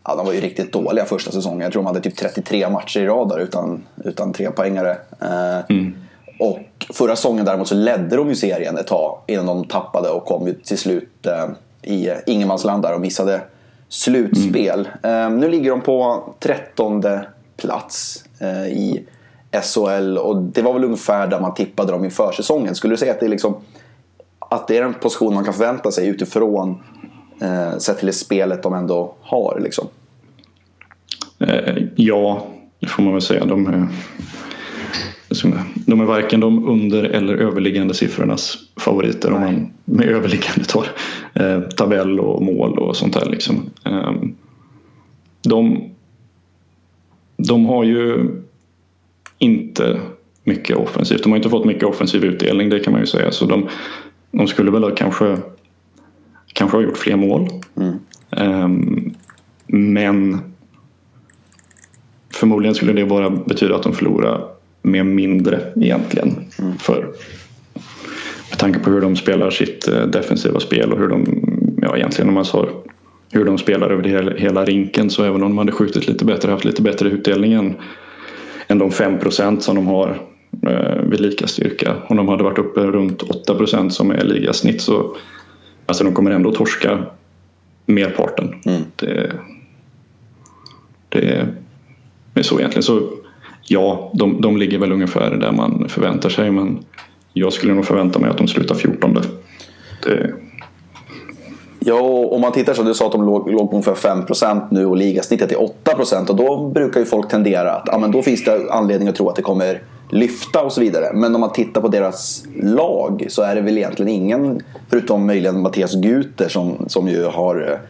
[0.07, 1.61] Ja, de var ju riktigt dåliga första säsongen.
[1.61, 4.97] Jag tror de hade typ 33 matcher i rad där utan, utan trepoängare.
[5.21, 5.95] Eh, mm.
[6.39, 10.25] Och förra säsongen däremot så ledde de ju serien ett tag innan de tappade och
[10.25, 11.47] kom ju till slut eh,
[11.83, 13.41] i ingenmansland där och missade
[13.89, 14.89] slutspel.
[15.03, 15.33] Mm.
[15.33, 17.27] Eh, nu ligger de på trettonde
[17.57, 18.25] plats
[18.69, 19.05] i
[19.63, 22.75] SHL och det var väl ungefär där man tippade dem inför säsongen.
[22.75, 23.57] Skulle du säga att det är liksom
[24.39, 26.83] att det är en position man kan förvänta sig utifrån
[27.41, 29.87] eh, sett till det spelet de ändå har liksom?
[31.39, 32.47] Eh, ja,
[32.81, 33.45] det får man väl säga.
[33.45, 33.89] De är,
[35.87, 39.39] de är varken de under eller överliggande siffrornas favoriter Nej.
[39.39, 40.87] om man med överliggande tar
[41.35, 43.27] eh, tabell och mål och sånt där.
[43.31, 43.71] Liksom.
[43.85, 44.13] Eh,
[45.43, 45.94] de,
[47.49, 48.31] de har ju
[49.39, 50.01] inte
[50.45, 51.23] mycket offensivt.
[51.23, 53.33] De har inte fått mycket offensiv utdelning, det kan man ju säga.
[53.33, 53.69] Så de,
[54.31, 55.37] de skulle väl kanske
[56.55, 57.49] kanske har gjort fler mål.
[57.77, 57.95] Mm.
[58.65, 59.15] Um,
[59.67, 60.39] men
[62.35, 64.45] förmodligen skulle det bara betyda att de förlorar
[64.83, 66.47] med mindre egentligen.
[66.59, 66.79] Mm.
[66.79, 67.13] För,
[68.51, 71.27] med tanke på hur de spelar sitt eh, defensiva spel och hur de,
[71.83, 72.45] ja egentligen om man
[73.35, 76.51] hur de spelar över hela, hela rinken så även om de hade skjutit lite bättre,
[76.51, 77.77] haft lite bättre utdelning än,
[78.67, 80.21] än de 5% som de har
[80.67, 81.95] eh, vid lika styrka.
[82.09, 85.17] Om de hade varit uppe runt 8% som är ligasnitt så
[85.87, 87.07] Alltså de kommer ändå torska
[87.87, 88.55] merparten.
[88.67, 88.83] Mm.
[88.97, 89.33] Det,
[91.09, 91.51] det
[92.35, 92.83] är så egentligen.
[92.83, 93.11] Så
[93.69, 96.85] ja, de, de ligger väl ungefär där man förväntar sig men
[97.33, 99.19] jag skulle nog förvänta mig att de slutar 14.
[100.03, 100.35] Det...
[101.87, 104.87] Ja, om man tittar så du sa att de låg, låg på ungefär 5% nu
[104.87, 108.45] och ligasnittet är 8% och då brukar ju folk tendera att ja, men då finns
[108.45, 111.13] det anledning att tro att det kommer lyfta och så vidare.
[111.15, 115.61] Men om man tittar på deras lag så är det väl egentligen ingen, förutom möjligen
[115.61, 117.81] Mattias Guter som, som ju har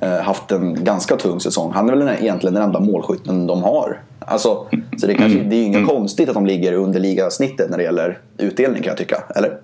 [0.00, 1.72] eh, haft en ganska tung säsong.
[1.74, 4.00] Han är väl egentligen den enda målskytten de har.
[4.18, 4.66] Alltså,
[4.98, 5.88] så det, kanske, det är ju inget mm.
[5.88, 9.22] konstigt att de ligger under ligasnittet när det gäller utdelning kan jag tycka.
[9.36, 9.58] Eller?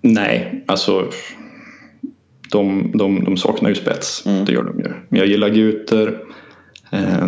[0.00, 1.04] Nej, alltså
[2.50, 4.26] de, de, de saknar ju spets.
[4.26, 4.44] Mm.
[4.44, 4.92] Det gör de ju.
[5.08, 6.18] Men jag gillar Guter.
[6.90, 7.26] Eh,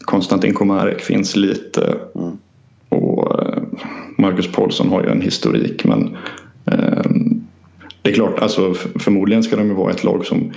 [0.00, 1.98] Konstantin Komarek finns lite.
[2.14, 2.38] Mm.
[2.88, 3.62] Och eh,
[4.18, 6.16] Marcus Paulsson har ju en historik men
[6.64, 7.10] eh,
[8.02, 10.52] det är klart, alltså förmodligen ska de ju vara ett lag som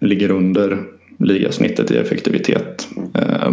[0.00, 0.82] ligger under
[1.18, 2.88] ligasnittet i effektivitet.
[3.14, 3.52] Eh,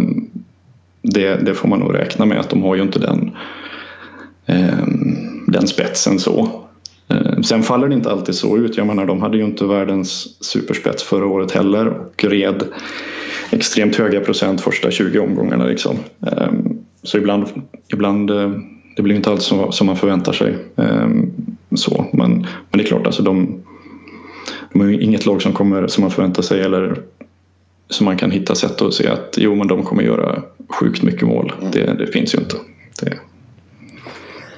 [1.02, 3.30] det, det, får man nog räkna med att de har ju inte den,
[4.46, 4.86] eh,
[5.46, 6.63] den spetsen så.
[7.08, 8.76] Eh, sen faller det inte alltid så ut.
[8.76, 12.64] Jag menar de hade ju inte världens superspets förra året heller och red
[13.50, 15.64] extremt höga procent första 20 omgångarna.
[15.64, 15.96] Liksom.
[16.26, 17.46] Ehm, så ibland,
[17.92, 18.52] ibland eh,
[18.96, 20.56] det blir inte alls så, som man förväntar sig.
[20.76, 21.30] Ehm,
[21.74, 23.62] så, men, men det är klart, alltså de,
[24.72, 27.02] de är inget lag som, kommer, som man förväntar sig eller
[27.88, 31.28] som man kan hitta sätt att se att jo men de kommer göra sjukt mycket
[31.28, 31.52] mål.
[31.60, 31.70] Mm.
[31.72, 32.56] Det, det, finns ju inte.
[33.00, 33.18] Det,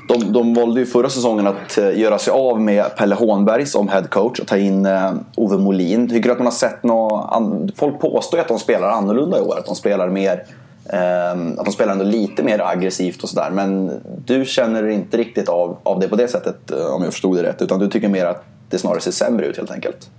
[0.09, 3.89] de, de valde ju förra säsongen att eh, göra sig av med Pelle Hånberg som
[3.89, 6.09] headcoach och ta in uh, Ove Molin.
[6.09, 7.77] Tycker du att man har sett något...
[7.77, 9.59] Folk påstår att de spelar annorlunda i år.
[9.59, 10.45] Att de spelar mer
[10.93, 13.51] Eh, att de spelar ändå lite mer aggressivt och sådär.
[13.51, 13.91] Men
[14.27, 17.43] du känner inte riktigt av, av det på det sättet eh, om jag förstod det
[17.43, 17.63] rätt.
[17.63, 20.11] Utan du tycker mer att det snarare ser sämre ut helt enkelt.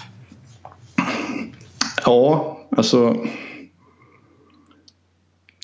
[2.06, 3.16] Ja, alltså.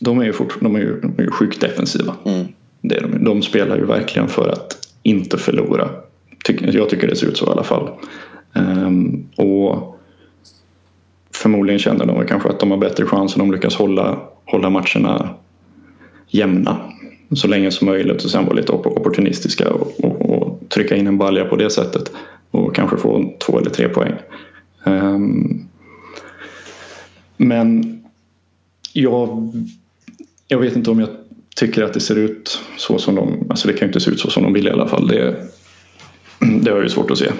[0.01, 2.15] De är ju, fort, de är ju, de är ju sjukt defensiva.
[2.25, 2.45] Mm.
[2.83, 5.89] Det är de, de spelar ju verkligen för att inte förlora.
[6.61, 7.89] Jag tycker det ser ut så i alla fall.
[8.53, 9.99] Ehm, och
[11.31, 15.29] förmodligen känner de kanske att de har bättre chans om de lyckas hålla, hålla matcherna
[16.27, 16.77] jämna
[17.35, 21.17] så länge som möjligt och sen vara lite opportunistiska och, och, och trycka in en
[21.17, 22.11] balja på det sättet
[22.51, 24.13] och kanske få två eller tre poäng.
[24.85, 25.67] Ehm,
[27.37, 27.99] men
[28.93, 29.53] jag,
[30.47, 31.09] jag vet inte om jag
[31.55, 34.19] tycker att det ser ut så som de, alltså det kan ju inte se ut
[34.19, 35.07] så som de vill i alla fall.
[35.07, 35.35] Det,
[36.39, 37.31] det har jag ju svårt att se.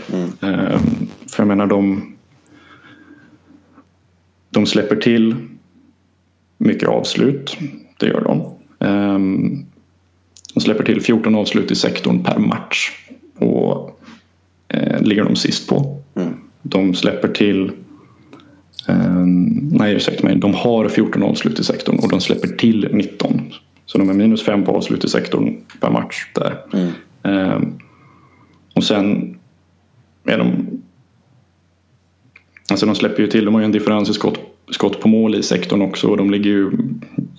[0.42, 2.14] Ehm, för jag menar de,
[4.50, 5.36] de släpper till
[6.58, 7.58] mycket avslut,
[8.00, 8.56] det gör de.
[8.88, 9.66] Ehm,
[10.54, 12.92] de släpper till 14 avslut i sektorn per match
[13.40, 14.00] och
[14.68, 16.02] eh, ligger de sist på.
[16.62, 17.72] De släpper till
[18.88, 23.54] ehm, nej ursäkta mig, de har 14 avslut i sektorn och de släpper till 19.
[23.86, 26.58] Så de är minus 5 på avslut i sektorn per match där.
[27.24, 27.78] Ehm,
[28.74, 29.38] och sen
[30.24, 30.68] är de
[32.70, 34.40] Alltså de släpper ju till, de har ju en differens i skott,
[34.72, 36.72] skott på mål i sektorn också och de ligger ju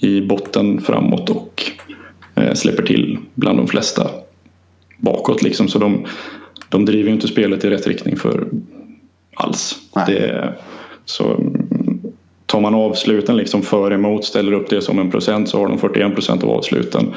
[0.00, 1.62] i botten framåt och
[2.34, 4.10] eh, släpper till bland de flesta
[4.98, 5.68] bakåt liksom.
[5.68, 6.06] Så de,
[6.68, 8.48] de driver ju inte spelet i rätt riktning för
[9.34, 9.76] alls.
[10.06, 10.54] Det,
[11.04, 11.63] så mm,
[12.46, 15.78] tar man avsluten liksom för emot, ställer upp det som en procent så har de
[15.78, 17.14] 41 procent av avsluten.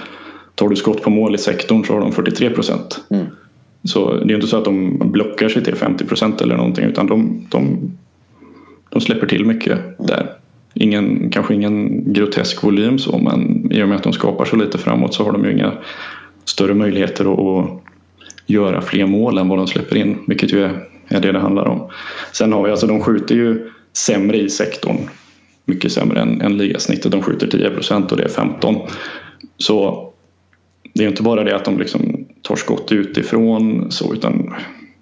[0.56, 3.00] Tar du skott på mål i sektorn så har de 43 procent.
[3.84, 7.08] Så det är inte så att de blockar sig till 50 procent eller någonting utan
[7.08, 7.92] de, de,
[8.90, 10.32] de släpper till mycket där.
[10.74, 14.78] Ingen, kanske ingen grotesk volym så men i och med att de skapar så lite
[14.78, 15.72] framåt så har de ju inga
[16.46, 17.82] större möjligheter att, att
[18.46, 21.68] göra fler mål än vad de släpper in vilket ju är, är det det handlar
[21.68, 21.90] om.
[22.32, 24.98] Sen har vi alltså, de skjuter ju sämre i sektorn
[25.66, 27.12] mycket sämre än, än ligasnittet.
[27.12, 28.76] De skjuter 10 procent och det är 15.
[29.58, 30.08] Så
[30.93, 34.54] det är inte bara det att de liksom tar skott utifrån så utan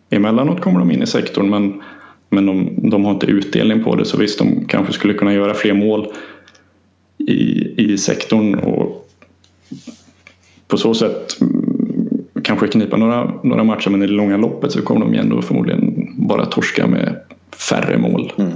[0.09, 1.81] emellanåt kommer de in i sektorn men,
[2.29, 5.53] men de, de har inte utdelning på det så visst de kanske skulle kunna göra
[5.53, 6.07] fler mål
[7.17, 9.09] i, i sektorn och
[10.67, 14.81] på så sätt mm, kanske knipa några, några matcher men i det långa loppet så
[14.81, 17.19] kommer de ändå förmodligen bara torska med
[17.69, 18.33] färre mål.
[18.37, 18.51] Mm.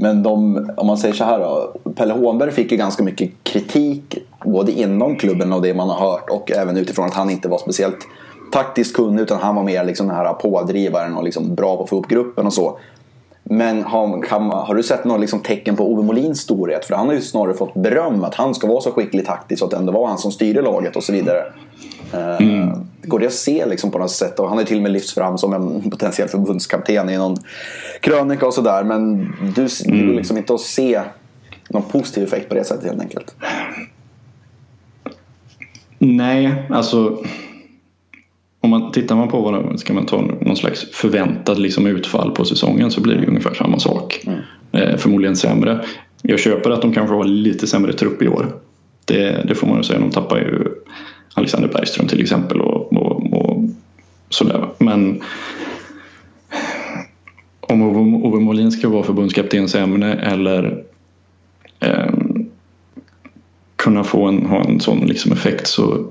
[0.00, 1.72] Men de, om man säger så här då.
[1.94, 6.30] Pelle Hånberg fick ju ganska mycket kritik både inom klubben och det man har hört
[6.30, 7.98] och även utifrån att han inte var speciellt
[8.52, 11.88] taktiskt kunnig utan han var mer liksom den här pådrivaren och liksom bra på att
[11.88, 12.78] få upp gruppen och så.
[13.42, 16.84] Men har, kan, har du sett några liksom tecken på Ove Molins storhet?
[16.84, 19.66] För han har ju snarare fått beröm att han ska vara så skicklig taktiskt och
[19.66, 21.42] att det ändå var han som styrde laget och så vidare.
[22.12, 24.38] Eh, Går det att se liksom på något sätt?
[24.38, 27.36] Och han ju till och med lyfts fram som en potentiell förbundskapten i någon
[28.00, 28.84] krönika och sådär.
[28.84, 31.00] Men du, det går liksom inte att se
[31.70, 33.34] någon positiv effekt på det sättet helt enkelt.
[35.98, 37.22] Nej, alltså
[38.60, 42.44] om man tittar man på vad ska man ta någon slags förväntad liksom utfall på
[42.44, 44.26] säsongen så blir det ungefär samma sak.
[44.72, 45.84] Eh, förmodligen sämre.
[46.22, 48.46] Jag köper att de kanske har lite sämre trupp i år.
[49.04, 50.00] Det, det får man ju säga.
[50.00, 50.68] De tappar ju
[51.38, 53.64] Alexander Bergström till exempel och, och, och
[54.28, 54.68] sådär.
[54.78, 55.20] Men
[57.60, 57.82] om
[58.24, 60.84] Ove, Molin ska vara förbundskaptenens ämne eller
[61.80, 62.50] ehm,
[63.76, 66.06] kunna få en, ha en sån liksom effekt så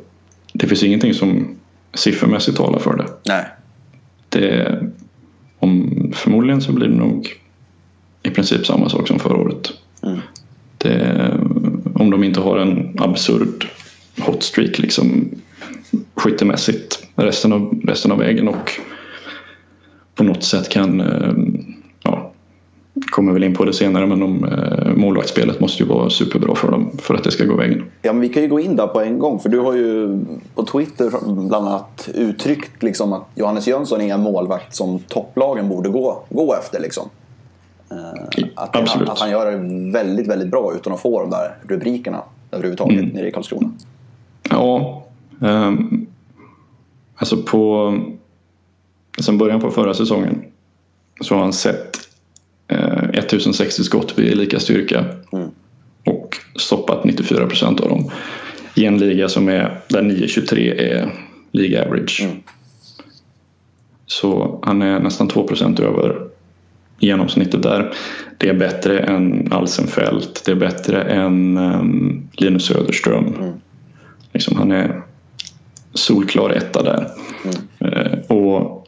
[0.53, 1.55] det finns ingenting som
[1.93, 3.05] siffermässigt talar för det.
[3.25, 3.45] Nej.
[4.29, 4.79] det
[5.59, 7.33] om, förmodligen så blir det nog
[8.23, 9.73] i princip samma sak som förra året.
[10.77, 11.31] Det,
[11.95, 13.67] om de inte har en absurd
[14.27, 15.29] hot streak liksom
[16.15, 18.71] skyttemässigt resten av, resten av vägen och
[20.15, 21.33] på något sätt kan eh,
[22.03, 22.31] ja,
[23.05, 26.71] kommer väl in på det senare men de, eh, målvaktsspelet måste ju vara superbra för
[26.71, 27.83] dem för att det ska gå vägen.
[28.01, 29.39] Ja, men vi kan ju gå in där på en gång.
[29.39, 30.19] För du har ju
[30.55, 31.09] på Twitter
[31.47, 36.55] bland annat uttryckt liksom att Johannes Jönsson är en målvakt som topplagen borde gå, gå
[36.55, 36.79] efter.
[36.79, 37.09] Liksom.
[37.91, 37.97] Eh,
[38.55, 39.09] att, han, Absolut.
[39.09, 42.21] att han gör det väldigt, väldigt bra utan att få de där rubrikerna
[42.51, 43.09] överhuvudtaget Mm.
[43.09, 43.71] nere i Karlskrona.
[44.49, 45.03] Ja,
[45.39, 46.07] um,
[47.15, 47.93] alltså på
[49.19, 50.43] sen början på förra säsongen
[51.21, 51.97] så har han sett
[52.67, 55.05] eh, 1060 skott vid lika styrka
[56.05, 58.11] och stoppat 94 procent av dem
[58.75, 61.13] i en liga som är där 923 är
[61.51, 62.27] liga average.
[64.05, 66.27] Så han är nästan 2 procent över
[66.99, 67.93] genomsnittet där.
[68.37, 70.43] Det är bättre än Alsenfelt.
[70.45, 73.27] Det är bättre än um, Linus Söderström.
[73.27, 73.53] Mm.
[74.37, 75.01] Liksom, han är
[75.93, 77.07] solklar etta där.
[77.43, 77.93] Mm.
[77.93, 78.87] Uh, och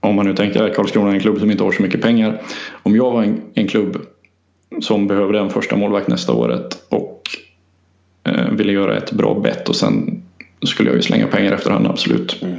[0.00, 2.42] om man nu tänker att Karlskrona är en klubb som inte har så mycket pengar.
[2.82, 3.96] Om jag var en, en klubb
[4.80, 7.22] som behövde en första målvakt nästa året och
[8.28, 10.22] uh, ville göra ett bra bett och sen
[10.62, 12.42] skulle jag ju slänga pengar efterhand, absolut.
[12.42, 12.58] Mm.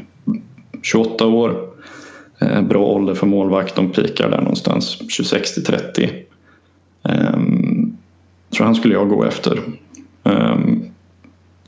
[0.82, 1.70] 28 år,
[2.39, 3.76] eh, bra ålder för målvakt.
[3.76, 6.10] De pikar där någonstans 26 till 30.
[7.03, 7.97] Um,
[8.49, 9.60] så han skulle jag gå efter.
[10.24, 10.89] Um,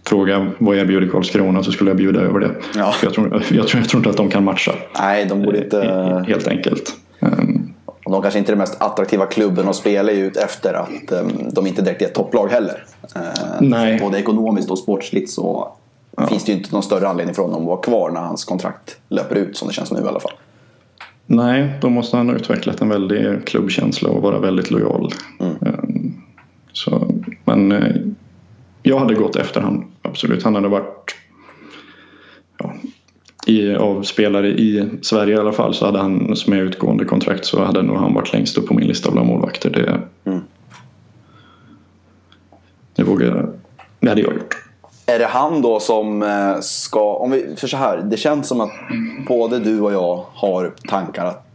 [0.05, 2.55] fråga vad jag erbjuder Karlskrona så skulle jag bjuda över det.
[2.75, 2.93] Ja.
[3.03, 4.71] Jag, tror, jag, tror, jag tror inte att de kan matcha.
[4.99, 5.83] Nej, de borde inte...
[5.83, 6.95] Eh, helt enkelt.
[7.19, 7.73] Um,
[8.05, 11.67] de kanske inte är den mest attraktiva klubben spelar ju ut efter att um, de
[11.67, 12.83] inte direkt är ett topplag heller.
[13.15, 13.21] Uh,
[13.59, 13.99] Nej.
[13.99, 15.71] Både ekonomiskt och sportsligt så
[16.17, 16.27] ja.
[16.27, 18.97] finns det ju inte någon större anledning för honom att vara kvar när hans kontrakt
[19.09, 20.33] löper ut som det känns nu i alla fall.
[21.25, 25.13] Nej, då måste han ha utvecklat en väldig klubbkänsla och vara väldigt lojal.
[25.39, 25.55] Mm.
[25.61, 26.13] Ehm,
[26.73, 27.07] så,
[27.45, 27.95] men eh,
[28.83, 30.43] jag hade gått efter han, absolut.
[30.43, 31.15] Han hade varit
[32.57, 32.73] ja,
[33.45, 37.45] i, av spelare i Sverige i alla fall så hade han som är utgående kontrakt
[37.45, 39.69] så hade nog han varit längst upp på min lista bland målvakter.
[39.69, 40.01] Det,
[40.31, 40.43] mm.
[42.95, 43.49] det vågar
[43.99, 44.57] det hade jag gjort.
[45.05, 48.61] Är det han då som eh, ska, om vi, för så här, det känns som
[48.61, 48.71] att
[49.27, 51.47] både du och jag har tankar att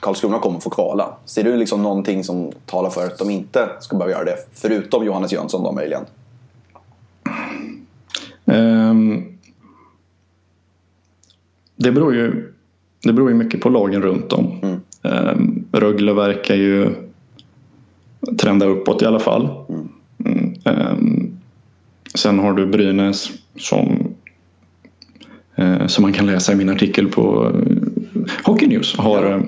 [0.00, 1.16] Karlskrona kommer få kvala.
[1.24, 4.36] Ser du liksom någonting som talar för att de inte ska behöva göra det?
[4.54, 6.04] Förutom Johannes Jönsson då möjligen?
[8.44, 9.24] Um,
[11.76, 12.52] det, beror ju,
[13.02, 14.58] det beror ju mycket på lagen runt om.
[14.62, 14.80] Mm.
[15.02, 16.90] Um, Rögle verkar ju
[18.38, 19.48] trenda uppåt i alla fall.
[20.18, 20.54] Mm.
[20.64, 21.38] Um,
[22.14, 24.14] Sen har du Brynäs som,
[25.56, 28.96] eh, som man kan läsa i min artikel på eh, Hockey News.
[28.96, 29.40] Har, ja,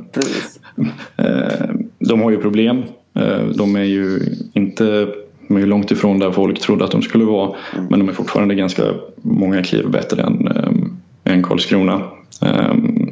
[1.98, 2.82] de har ju problem.
[3.54, 4.20] De är ju
[4.52, 5.08] inte
[5.48, 7.56] de är långt ifrån där folk trodde att de skulle vara.
[7.74, 7.86] Mm.
[7.90, 8.82] Men de är fortfarande ganska
[9.22, 12.02] många kliv bättre än, äh, än Karlskrona.
[12.42, 13.10] Ähm,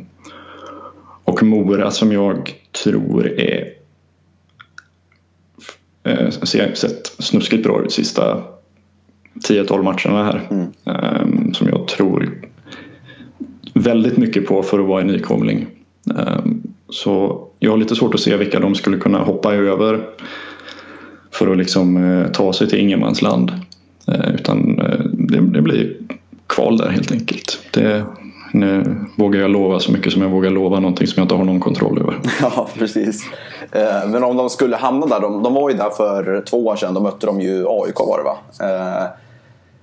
[1.24, 2.54] och Mora som jag
[2.84, 3.72] tror är
[6.04, 6.30] äh,
[6.74, 8.42] sett snuskigt bra ut sista
[9.48, 10.48] 10-12 matcherna här.
[10.50, 10.66] Mm.
[10.84, 12.38] Um, som jag tror
[13.74, 15.66] väldigt mycket på för att vara en nykomling.
[16.04, 20.06] Um, så jag har lite svårt att se vilka de skulle kunna hoppa över
[21.32, 23.52] för att liksom uh, ta sig till ingenmansland.
[24.08, 25.96] Uh, utan uh, det, det, blir
[26.46, 27.58] kval där helt enkelt.
[27.70, 28.04] Det,
[28.52, 31.44] nu vågar jag lova så mycket som jag vågar lova någonting som jag inte har
[31.44, 32.18] någon kontroll över.
[32.40, 33.24] Ja, precis.
[34.06, 36.94] Men om de skulle hamna där, de, de var ju där för två år sedan,
[36.94, 38.36] då mötte de ju AIK var det va?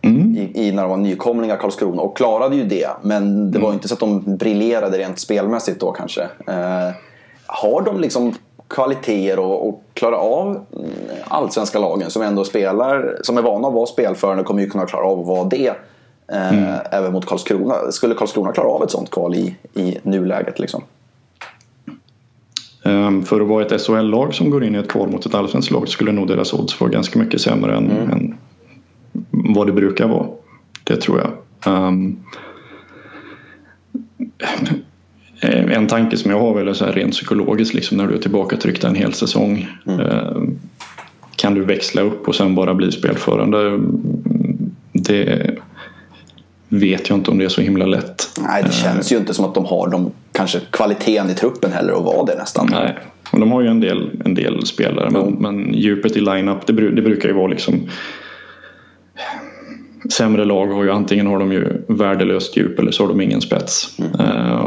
[0.02, 0.38] Mm.
[0.38, 2.90] I, i, när de var nykomlingar Karlskrona och klarade ju det.
[3.02, 3.62] Men det mm.
[3.62, 6.22] var inte så att de briljerade rent spelmässigt då kanske.
[6.48, 6.92] Eh,
[7.46, 8.34] har de liksom
[8.70, 10.92] kvaliteter och, och klara av mm,
[11.28, 15.06] allsvenska lagen som ändå spelar, som är vana att vara spelförande kommer ju kunna klara
[15.06, 15.74] av att vara det.
[16.32, 16.80] Eh, mm.
[16.92, 17.92] Även mot Karlskrona.
[17.92, 20.84] Skulle Karlskrona klara av ett sånt kval i, i nuläget liksom?
[22.84, 25.72] Um, för att vara ett SHL-lag som går in i ett kval mot ett allsvenskt
[25.72, 28.12] lag skulle nog deras odds vara ganska mycket sämre än, mm.
[28.12, 28.38] än
[29.56, 30.28] vad det brukar vara.
[30.84, 31.32] Det tror jag.
[31.74, 32.24] Um,
[35.42, 38.20] en tanke som jag har väl är så här rent psykologiskt liksom när du är
[38.20, 39.68] tillbaka tryckt en hel säsong.
[39.88, 40.00] Mm.
[40.00, 40.44] Uh,
[41.36, 43.80] kan du växla upp och sen bara bli spelförande?
[44.92, 45.56] Det
[46.70, 48.40] vet jag inte om det är så himla lätt.
[48.48, 51.94] Nej, det känns ju inte som att de har de, kanske kvaliteten i truppen heller
[51.94, 52.68] att vara det nästan.
[52.72, 52.98] Nej,
[53.32, 55.22] och de har ju en del, en del spelare mm.
[55.22, 57.90] men, men djupet i line-up det, det brukar ju vara liksom
[60.10, 63.42] sämre lag har ju antingen har de ju värdelöst djup eller så har de ingen
[63.42, 63.98] spets.
[64.00, 64.12] Mm.
[64.12, 64.66] Uh,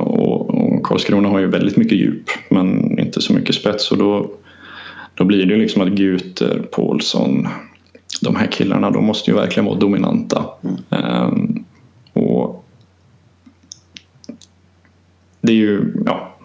[0.82, 4.30] och, Karlskrona har ju väldigt mycket djup men inte så mycket spets och då,
[5.14, 7.48] då blir det ju liksom att Guter, Paulsson,
[8.20, 10.44] de här killarna de måste ju verkligen vara dominanta.
[10.90, 11.64] Mm.
[12.12, 12.64] Och
[15.40, 16.36] det är ju, ja,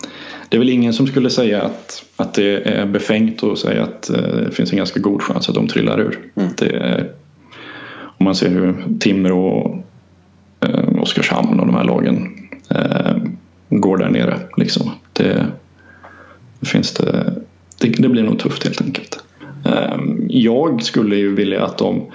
[0.50, 4.10] det är väl ingen som skulle säga att, att det är befängt att säga att
[4.14, 6.20] uh, det finns en ganska god chans att de trillar ur.
[6.36, 6.50] Mm.
[6.58, 7.06] Det,
[8.18, 9.76] om man ser hur Timrå och
[10.68, 13.16] eh, Oskarshamn och de här lagen eh,
[13.70, 14.40] går där nere.
[14.58, 14.92] Liksom.
[15.14, 15.46] Det,
[16.66, 17.34] finns det,
[17.80, 19.20] det, det, blir nog tufft helt enkelt.
[19.66, 19.98] Eh,
[20.30, 22.12] jag skulle ju vilja att de,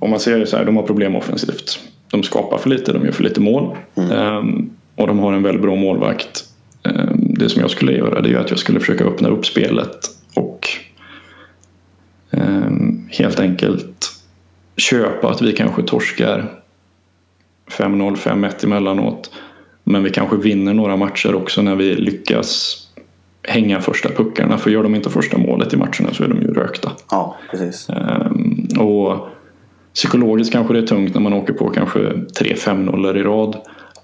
[0.00, 1.78] om man ser det så här, de har problem offensivt.
[2.10, 3.76] De skapar för lite, de gör för lite mål.
[3.94, 4.10] Mm.
[4.10, 4.64] Eh,
[4.96, 6.44] och de har en väldigt bra målvakt.
[6.82, 9.98] Eh, det som jag skulle göra det är att jag skulle försöka öppna upp spelet
[10.34, 10.68] och
[13.10, 14.12] helt enkelt
[14.76, 16.58] köpa att vi kanske torskar
[17.70, 19.30] 5-0, 5-1 emellanåt.
[19.90, 22.76] Men vi kanske vinner några matcher också när vi lyckas
[23.42, 24.58] hänga första puckarna.
[24.58, 26.92] För gör de inte första målet i matcherna så är de ju rökta.
[27.10, 27.88] Ja, precis.
[27.90, 29.28] Ehm, och
[29.94, 31.98] psykologiskt kanske det är tungt när man åker på kanske
[32.40, 33.56] 3-5 nollor i rad.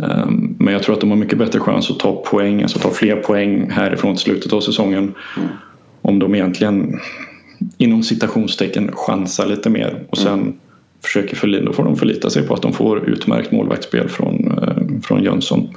[0.02, 2.90] Ehm, men jag tror att de har mycket bättre chans att ta poäng, alltså ta
[2.90, 5.14] fler poäng härifrån till slutet av säsongen.
[6.02, 7.00] Om de egentligen
[7.78, 10.54] inom citationstecken chansar lite mer och sen
[11.04, 14.73] försöker förlita, då får de förlita sig på att de får utmärkt målvaktsspel från, eh,
[15.04, 15.76] från Jönsson.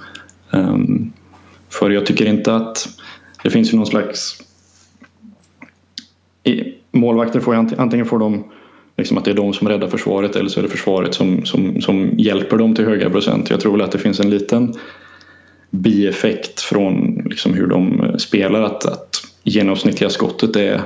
[0.51, 1.11] Ehm,
[1.69, 2.87] för jag tycker inte att
[3.43, 4.41] det finns ju någon slags
[6.43, 8.43] i, målvakter får antingen får de
[8.97, 11.81] liksom att det är de som räddar försvaret eller så är det försvaret som, som,
[11.81, 13.49] som hjälper dem till höga procent.
[13.49, 14.73] Jag tror väl att det finns en liten
[15.69, 19.09] bieffekt från liksom hur de spelar att, att
[19.43, 20.81] genomsnittliga skottet är,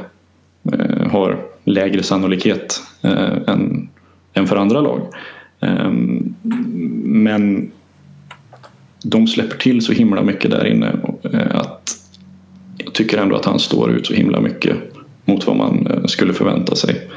[0.73, 3.89] eh, har lägre sannolikhet eh, än,
[4.33, 5.01] än för andra lag.
[5.59, 6.35] Ehm,
[7.03, 7.71] men
[9.03, 10.95] de släpper till så himla mycket där inne
[11.33, 11.97] eh, att
[12.77, 14.75] jag tycker ändå att han står ut så himla mycket
[15.25, 17.09] mot vad man eh, skulle förvänta sig.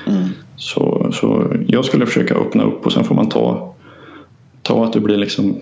[0.56, 3.74] Så, så jag skulle försöka öppna upp och sen får man ta,
[4.62, 5.56] ta att du blir liksom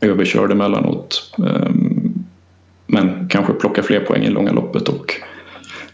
[0.00, 1.34] överkörd emellanåt.
[1.38, 2.14] Ehm,
[2.86, 5.14] Men kanske plocka fler poäng i långa loppet och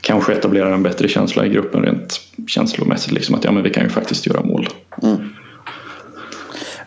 [0.01, 3.13] kanske etablera en bättre känsla i gruppen rent känslomässigt.
[3.13, 4.69] Liksom att ja, men vi kan ju faktiskt göra mål.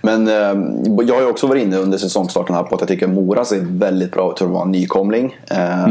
[0.01, 0.33] Men eh,
[1.07, 3.59] jag har ju också varit inne under säsongstarten här på att jag tycker Mora ser
[3.61, 5.37] väldigt bra ut för att vara en nykomling.
[5.47, 5.87] Eh,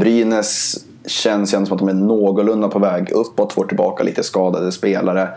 [0.00, 4.72] Brynäs känns ändå som att de är någorlunda på väg uppåt, får tillbaka lite skadade
[4.72, 5.28] spelare.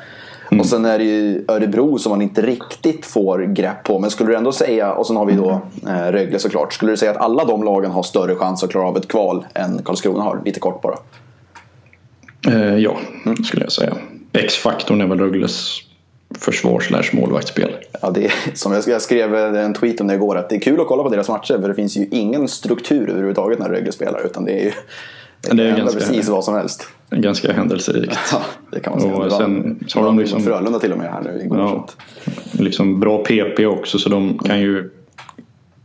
[0.59, 3.99] Och sen är det ju Örebro som man inte riktigt får grepp på.
[3.99, 6.73] Men skulle du ändå säga, och sen har vi då eh, Rögle såklart.
[6.73, 9.45] Skulle du säga att alla de lagen har större chans att klara av ett kval
[9.53, 10.41] än Karlskrona har?
[10.45, 10.97] Lite kort bara.
[12.47, 12.97] Eh, ja,
[13.45, 13.93] skulle jag säga.
[14.33, 15.81] X-faktorn är väl Rögles
[16.39, 17.75] försvar slash målvaktsspel.
[18.01, 20.59] Ja, det är, som jag jag skrev en tweet om det igår, att det är
[20.59, 23.91] kul att kolla på deras matcher för det finns ju ingen struktur överhuvudtaget när Rögle
[23.91, 24.71] spelar utan det är ju
[25.51, 26.87] det är ganska- precis vad som helst.
[27.09, 28.17] Ganska händelserikt.
[28.31, 29.13] Ja, det kan man säga.
[29.15, 31.57] Och sen så har de liksom- Frölunda till och med här nu igår.
[31.59, 31.87] Ja,
[32.51, 34.89] liksom bra PP också så de kan ju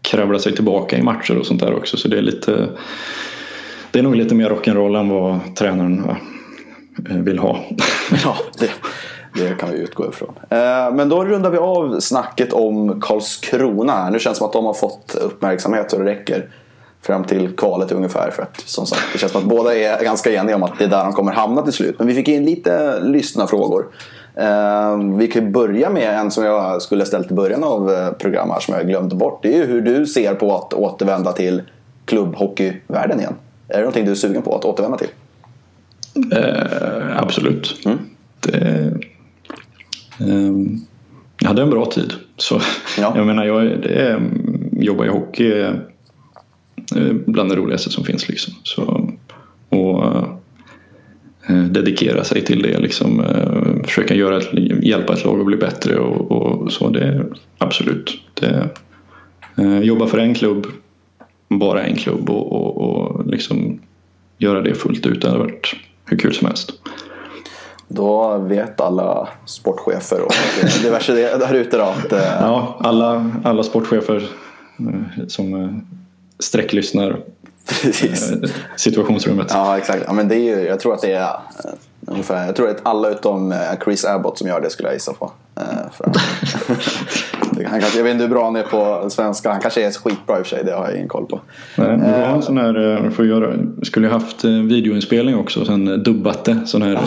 [0.03, 1.97] kravla sig tillbaka i matcher och sånt där också.
[1.97, 2.69] Så det är lite
[3.91, 6.05] Det är nog lite mer rock'n'roll än vad tränaren
[7.11, 7.59] eh, vill ha.
[8.25, 8.71] Ja, det,
[9.39, 10.35] det kan vi utgå ifrån.
[10.51, 14.11] Eh, Men då rundar vi av snacket om Karlskrona.
[14.11, 16.49] Nu känns det som att de har fått uppmärksamhet så det räcker
[17.03, 18.31] fram till kvalet ungefär.
[18.31, 20.85] För att som sagt, det känns som att båda är ganska eniga om att det
[20.85, 21.99] är där de kommer hamna till slut.
[21.99, 23.87] Men vi fick in lite lyssnarfrågor.
[24.35, 28.11] Eh, Vi kan börja med en som jag skulle ha ställt i början av eh,
[28.13, 29.39] programmet här som jag glömde bort.
[29.43, 31.63] Det är ju hur du ser på att återvända till
[32.05, 33.35] klubbhockeyvärlden igen.
[33.69, 35.09] Är det någonting du är sugen på att återvända till?
[36.33, 37.87] Eh, absolut.
[38.41, 39.01] Det, ehm,
[41.41, 42.13] jag hade en bra tid.
[42.37, 42.61] Så
[42.99, 43.13] Ja.
[43.17, 44.21] jag menar, jag är- det är,
[44.73, 45.87] jobba i hockey är
[46.97, 48.29] eh, bland det roligaste som finns.
[48.29, 48.55] Liksom.
[48.63, 49.11] Så,
[49.69, 50.05] och
[51.49, 52.79] eh, dedikera sig till det.
[52.79, 54.49] Liksom, eh, försöka göra ett,
[54.85, 56.89] hjälpa ett lag att bli bättre och, och så.
[56.89, 57.27] Det är
[57.59, 58.21] absolut.
[58.35, 58.69] Det,
[59.57, 60.67] eh, jobba för en klubb,
[61.49, 63.81] bara en klubb och, och, och liksom
[64.39, 65.23] göra det fullt ut.
[65.23, 66.73] Det hade varit hur kul som helst.
[67.89, 70.33] Då vet alla sportchefer och
[70.83, 74.29] diverse där ute att eh, Ja, alla, alla sportchefer
[74.79, 75.71] eh, som eh,
[76.39, 77.21] sträcklyssnar
[77.83, 78.33] precis.
[78.77, 79.47] situationsrummet.
[79.51, 80.03] Ja, exakt.
[80.07, 81.37] Ja, men det är ju, jag tror att det är
[82.07, 85.33] ungefär, jag tror att alla utom Chris Abbott som gör det skulle jag gissa på.
[85.61, 86.07] Eh,
[87.67, 89.51] han kanske, jag vet inte hur bra han är på svenska.
[89.51, 91.41] Han kanske är skitbra i och för sig, det har jag ingen koll på.
[91.77, 95.89] Nej, det var en sån här, eh, att göra, skulle haft eh, videoinspelning också, sen
[95.89, 96.59] eh, dubbat det.
[96.67, 97.01] Sån här eh,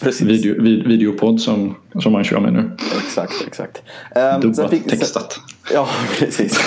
[0.00, 0.26] precis.
[0.26, 2.70] video, vid, videopodd som, som man kör med nu.
[3.04, 3.82] Exakt, exakt.
[4.16, 5.40] Eh, Dubbat, fick- textat.
[5.72, 5.88] Ja,
[6.18, 6.58] precis.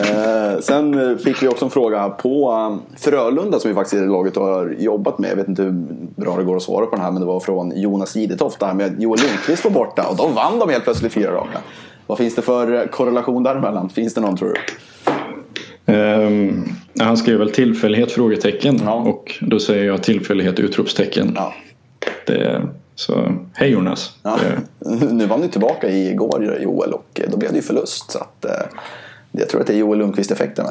[0.00, 4.02] eh, sen eh, fick vi också en fråga här på um, Frölunda som vi faktiskt
[4.02, 5.30] i laget har jobbat med.
[5.30, 5.84] Jag vet inte hur
[6.16, 8.74] bra det går att svara på den här men det var från Jonas Idetoft där
[8.74, 11.58] med Joel Lundqvist var borta och då vann de helt plötsligt fyra raka.
[12.06, 13.88] Vad finns det för eh, korrelation däremellan?
[13.90, 14.60] Finns det någon tror du?
[15.92, 16.64] Ehm,
[17.00, 18.12] han skrev väl tillfällighet?
[18.12, 18.92] frågetecken Ja.
[18.92, 20.58] och då säger jag tillfällighet?
[20.60, 21.32] utropstecken.
[21.36, 21.54] Ja.
[22.26, 22.62] Det,
[22.94, 24.12] så hej Jonas.
[24.22, 24.38] Ja.
[25.10, 28.10] Nu var ni tillbaka igår Joel och då blev det ju förlust.
[28.10, 28.66] Så att, eh,
[29.32, 30.66] jag tror att det är Joel Lundqvist-effekten.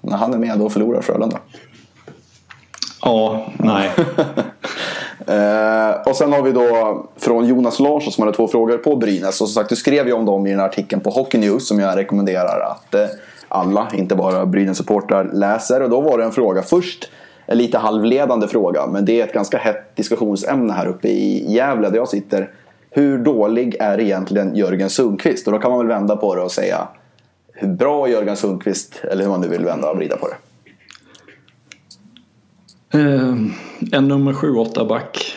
[0.00, 1.38] När han är med då förlorar Frölunda.
[3.02, 3.90] ja, nej.
[5.26, 9.40] Eh, och sen har vi då från Jonas Larsson som hade två frågor på Brynäs.
[9.40, 11.68] Och som sagt, du skrev ju om dem i den här artikeln på Hockey News
[11.68, 13.06] som jag rekommenderar att eh,
[13.48, 15.82] alla, inte bara Brynäs-supportrar, läser.
[15.82, 17.10] Och då var det en fråga först.
[17.46, 21.90] En lite halvledande fråga, men det är ett ganska hett diskussionsämne här uppe i Gävle
[21.90, 22.50] där jag sitter.
[22.90, 25.46] Hur dålig är egentligen Jörgen Sundqvist?
[25.46, 26.88] Och då kan man väl vända på det och säga
[27.52, 30.34] hur bra Jörgen Sundqvist, eller hur man nu vill vända och vrida på det.
[32.94, 33.36] Eh,
[33.92, 35.36] en nummer 7-8 back.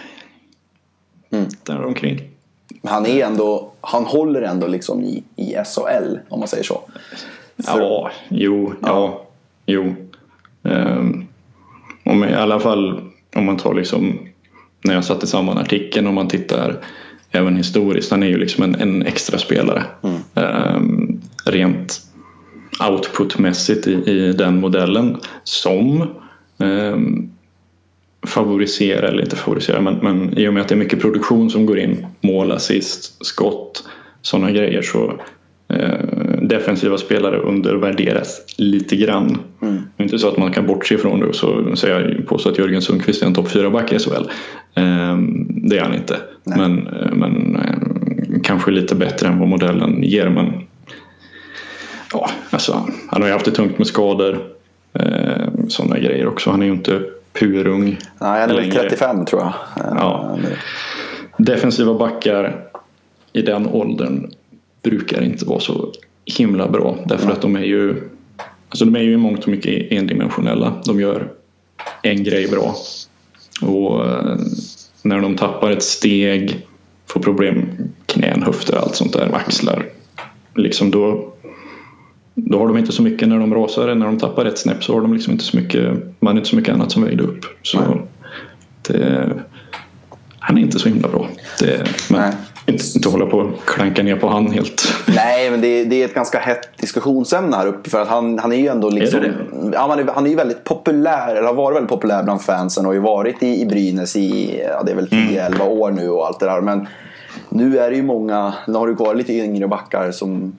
[1.32, 1.46] Mm.
[1.64, 2.22] Där omkring.
[2.84, 6.82] Han är ändå, han håller ändå liksom i, i SHL om man säger så.
[7.64, 9.26] För- Ja, jo, ja,
[9.66, 9.96] jo.
[10.64, 11.26] Ehm,
[12.06, 13.02] om I alla fall
[13.36, 14.20] om man tar liksom
[14.84, 16.78] när jag satte samman artikeln och man tittar
[17.32, 18.12] även historiskt.
[18.12, 19.84] Han är ju liksom en, en extra spelare.
[20.36, 22.02] Ehm, rent
[22.90, 26.08] outputmässigt i, i den modellen som
[26.60, 27.30] ehm,
[28.28, 31.66] favoriserar, eller inte favoriserar, men, men i och med att det är mycket produktion som
[31.66, 33.84] går in, mål, assist, skott,
[34.22, 35.20] sådana grejer så
[35.74, 39.38] eh, defensiva spelare undervärderas lite grann.
[39.60, 42.50] Det är inte så att man kan bortse ifrån det och så säger jag påstå
[42.50, 44.30] att Jörgen Sundqvist är en topp 4-back i SHL.
[44.76, 45.18] Eh,
[45.50, 46.18] det är han inte.
[46.44, 50.30] Men, eh, men eh, kanske lite bättre än vad modellen ger.
[50.30, 50.54] Men
[52.14, 54.40] ja, alltså, han har ju haft det tungt med skador.
[54.94, 56.52] Eh, sådana grejer också.
[56.52, 57.02] Han är ju inte
[57.40, 57.86] purung.
[57.86, 58.74] Nej, han är väl längre.
[58.74, 59.54] 35 tror jag.
[59.76, 60.38] Ja.
[60.44, 60.58] Eh.
[61.38, 62.70] Defensiva backar
[63.34, 64.32] i den åldern
[64.84, 65.92] brukar inte vara så
[66.26, 66.98] himla bra.
[67.06, 68.10] Därför att de är ju
[68.70, 70.82] alltså de är ju i mångt och mycket endimensionella.
[70.86, 71.32] De gör
[72.02, 72.76] en grej bra.
[73.62, 74.38] Och eh,
[75.02, 76.68] när de tappar ett steg,
[77.08, 77.70] får problem
[78.06, 79.86] knän, höfter, allt sånt där, axlar.
[80.56, 81.34] Liksom då,
[82.40, 83.96] då har de inte så mycket när de rasar.
[83.96, 86.56] När de tappar ett snäpp så har de liksom inte så mycket, man inte så
[86.56, 87.46] mycket annat som vägde upp.
[87.64, 87.80] Så
[88.88, 89.30] det,
[90.40, 91.28] han är inte så himla bra.
[91.60, 92.34] Det, men
[92.66, 94.94] inte, inte hålla på och klanka ner på han helt.
[95.08, 97.90] Nej, men det, det är ett ganska hett diskussionsämne här uppe.
[97.90, 99.22] För att han, han är ju ändå liksom...
[99.22, 99.34] det
[99.74, 102.86] Ja, han, är, han är ju väldigt populär, eller har varit väldigt populär bland fansen
[102.86, 106.10] och har ju varit i, i Brynäs i, ja, det är väl 10-11 år nu
[106.10, 106.62] och allt det där.
[106.62, 106.88] Men
[107.58, 110.58] nu är det ju många, nu har du kvar lite yngre backar som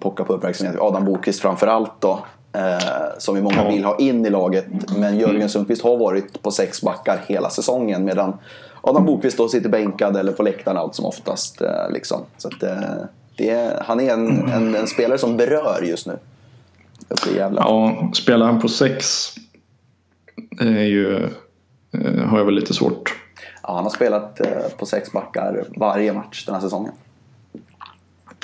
[0.00, 0.80] pockar på uppmärksamhet.
[0.80, 2.24] Adam Bokvist framförallt då.
[2.52, 4.66] Eh, som ju många vill ha in i laget.
[4.96, 8.04] Men Jörgen Sundqvist har varit på sex backar hela säsongen.
[8.04, 8.36] Medan
[8.80, 11.60] Adam Bokvist då sitter bänkad eller på läktaren allt som oftast.
[11.60, 12.20] Eh, liksom.
[12.38, 13.04] Så att, eh,
[13.36, 16.18] det är, han är en, en, en spelare som berör just nu.
[17.08, 17.60] Uppe i Gävle.
[17.60, 19.34] Ja, spelar han på sex
[20.60, 21.24] är ju,
[21.92, 23.14] eh, har jag väl lite svårt.
[23.70, 24.46] Ja, han har spelat eh,
[24.78, 26.92] på sex backar varje match den här säsongen.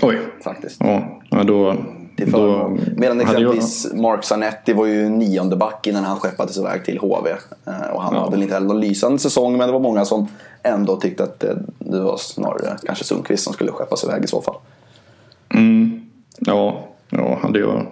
[0.03, 0.81] Oj, Faktiskt.
[1.31, 1.75] ja, då,
[2.17, 2.77] Till då.
[2.97, 6.99] Medan hade jag- exempelvis Mark Zanetti var ju nionde back innan han skeppades iväg till
[6.99, 7.31] HV.
[7.31, 8.21] Eh, Och han Ja.
[8.21, 10.27] hade väl inte heller någon lysande säsong men det var många som
[10.63, 14.43] ändå tyckte att det, det var snarare kanske Sundqvist som skulle skeppas iväg i så
[14.43, 14.57] fall.
[15.49, 16.01] Mm,
[16.39, 17.87] ja, ja, hade jag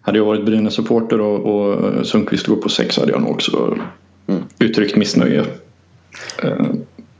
[0.00, 3.78] hade jag varit Brynäs-supporter och, och Sundqvist går på sex hade jag nog också
[4.26, 4.42] Mm.
[4.58, 5.44] uttryckt missnöje.
[6.42, 6.66] Eh,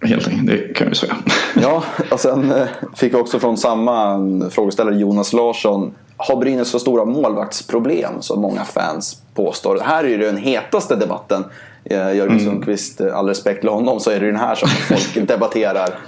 [0.09, 1.16] helt enkelt, det kan jag ju säga.
[1.62, 2.66] Ja, och sen eh,
[2.97, 4.18] fick jag också från samma
[4.51, 5.95] frågeställare Jonas Larsson.
[6.16, 9.80] Har Brynäs så stora målvaktsproblem som många fans påstår?
[9.84, 11.45] Här är ju den hetaste debatten.
[11.84, 15.28] Eh, Jörgen Sundqvist, eh, all respekt till honom, så är det den här som folk
[15.28, 15.99] debatterar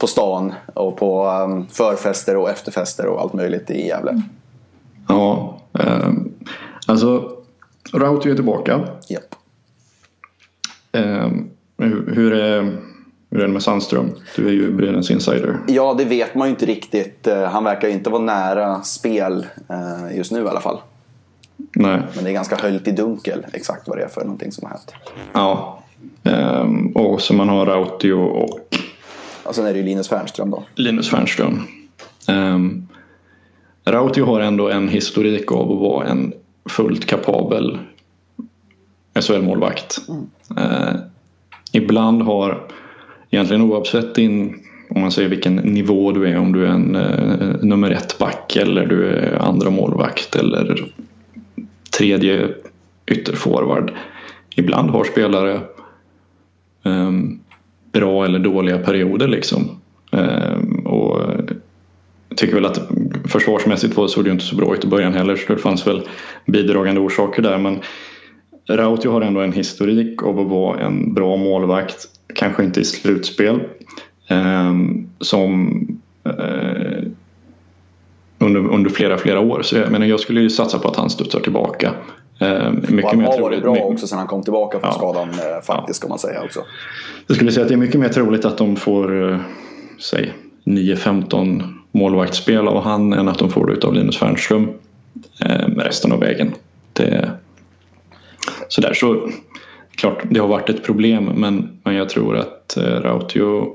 [0.00, 4.22] på stan och på um, förfester och efterfester och allt möjligt i Gävle.
[5.08, 6.10] Ja, eh,
[6.86, 7.30] alltså
[7.92, 8.80] Rautio är tillbaka.
[9.08, 9.34] Japp.
[10.92, 11.28] Eh,
[11.82, 12.62] hur, hur, är,
[13.30, 14.10] hur är det med Sandström?
[14.36, 15.58] Du är ju Brynäs insider.
[15.68, 17.26] Ja, det vet man ju inte riktigt.
[17.26, 20.78] Eh, Han verkar ju inte vara nära spel eh, just nu i alla fall.
[21.74, 24.64] Nej, Men det är ganska höljt i dunkel exakt vad det är för någonting som
[24.66, 24.94] har hänt.
[25.32, 25.78] ja.
[26.24, 28.60] Eh, och så man har Rautio och
[29.44, 30.64] Och sen är det ju Linus Fernström då.
[30.74, 31.62] Linus Fernström.
[32.28, 32.88] Um,
[33.84, 36.32] Rautio har ändå en historik av att vara en
[36.70, 37.78] fullt kapabel
[39.20, 39.98] SHL-målvakt.
[40.58, 40.94] Eh,
[41.72, 42.60] ibland har,
[43.30, 44.60] egentligen oavsett din,
[44.90, 48.56] om man säger vilken nivå du är, om du är en eh, nummer ett back
[48.56, 50.92] eller du är andra målvakt eller
[51.98, 52.48] tredje
[53.06, 53.92] ytterforward.
[54.56, 55.60] Ibland har spelare
[56.84, 57.10] eh,
[57.92, 59.80] bra eller dåliga perioder liksom.
[60.12, 61.20] Eh, och
[62.28, 62.88] jag tycker väl att
[63.24, 66.02] försvarsmässigt såg det ju inte så bra ut i början heller så det fanns väl
[66.46, 67.80] bidragande orsaker där men
[68.68, 73.60] Rautio har ändå en historik av att vara en bra målvakt, kanske inte i slutspel,
[74.28, 75.78] ehm, som
[76.24, 77.02] eh,
[78.38, 79.62] under, under flera, flera år.
[79.62, 81.92] Så jag, menar, jag skulle ju satsa på att han studsar tillbaka.
[82.40, 84.98] Och mycket han har varit bra också sen han kom tillbaka från Ja.
[84.98, 86.60] skadan eh, faktiskt ska man säga också.
[87.26, 89.38] Jag skulle säga att det är mycket mer troligt att de får eh,
[90.00, 90.32] säg
[90.64, 94.68] 9-15 målvaktsspel av han än att de får det utav Linus Fernström
[95.44, 96.52] eh, resten av vägen.
[96.92, 97.30] Det,
[98.72, 99.30] så där så
[99.96, 103.66] klart, det har varit ett problem men, men jag tror att eh, Rautio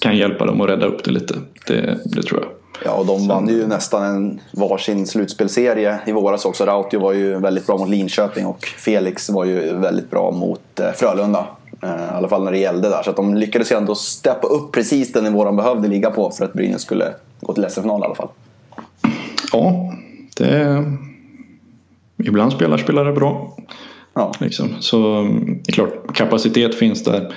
[0.00, 1.34] kan hjälpa dem att rädda upp det lite.
[1.66, 2.50] Det, det tror jag.
[2.84, 6.64] Ja, och de vann ju nästan en varsin slutspelserie i våras också.
[6.64, 10.90] Rautio var ju väldigt bra mot Linköping och Felix var ju väldigt bra mot eh,
[10.96, 11.46] Frölunda.
[11.82, 13.02] Eh, I alla fall när det gällde där.
[13.02, 16.44] Så att de lyckades ändå steppa upp precis den nivå de behövde ligga på för
[16.44, 18.28] att Brynäs skulle gå till SM-final i alla fall.
[19.52, 19.94] Ja,
[20.36, 20.84] det...
[22.24, 23.56] Ibland spelar spelare bra.
[24.14, 24.68] Ja, Liksom.
[24.80, 27.34] Så mm, det är klart, kapacitet finns där.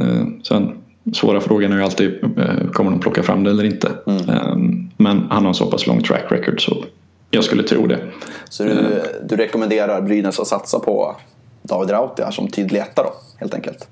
[0.00, 0.76] Eh, Sen
[1.12, 3.88] svåra frågan är ju alltid, eh, kommer de plocka fram det eller inte?
[4.06, 4.56] Eh,
[4.96, 6.84] Men han har en så pass lång track record så
[7.30, 8.00] jag skulle tro det.
[8.50, 11.16] så du, du rekommenderar Brynäs att satsa på
[11.62, 13.88] David Rautio här som tydlig etta då, helt enkelt?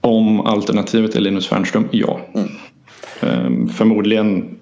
[0.00, 2.20] Om alternativet är Linus Fernström, ja.
[3.20, 4.58] Eh, Förmodligen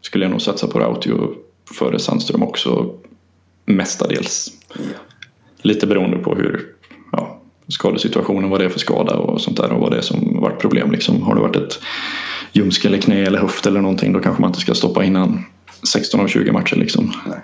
[0.00, 1.34] skulle jag nog satsa på Rautio
[1.78, 2.90] före Sandström också
[3.68, 4.52] mestadels.
[5.62, 6.66] Lite beroende på hur
[7.12, 10.40] ja, skadesituationen, vad det är för skada och sånt där och vad det är som
[10.40, 10.90] varit problem.
[10.90, 11.22] Liksom.
[11.22, 11.80] Har det varit ett
[12.52, 15.44] ljumske eller knä eller höft eller någonting då kanske man inte ska stoppa innan
[15.92, 16.76] 16 av 20 matcher.
[16.76, 17.12] Liksom.
[17.26, 17.38] Nej.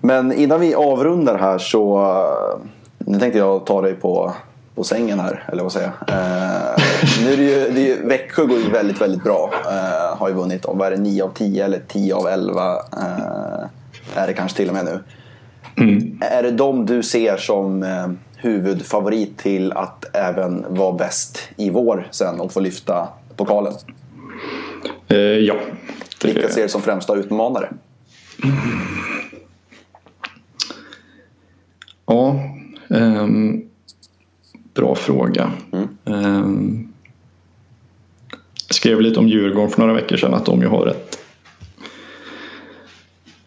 [0.00, 2.66] Men innan vi avrundar här så eh,
[2.98, 4.32] nu tänkte jag ta dig på,
[4.74, 6.16] på sängen här, eller vad säger jag?
[6.16, 6.82] Eh,
[7.24, 9.50] nu är det ju, det är ju, Växjö går ju väldigt, väldigt bra.
[9.70, 12.72] Eh, har ju vunnit, om vad är det, 9 av 10 eller 10 av 11
[12.72, 13.66] eh,
[14.16, 15.00] är det kanske till och med nu.
[16.20, 18.06] Är det de du ser som eh,
[18.36, 23.72] huvudfavorit till att även vara bäst i vår sen och få lyfta pokalen?
[25.08, 25.54] Eh, ja.
[26.20, 27.68] Det- Vilka ser du som främsta utmanare?
[32.06, 32.40] Ja,
[32.90, 33.62] ehm,
[34.74, 35.52] bra fråga.
[36.04, 36.88] Ehm,
[38.68, 41.15] jag skrev lite om Djurgården för några veckor sedan att de ju har ett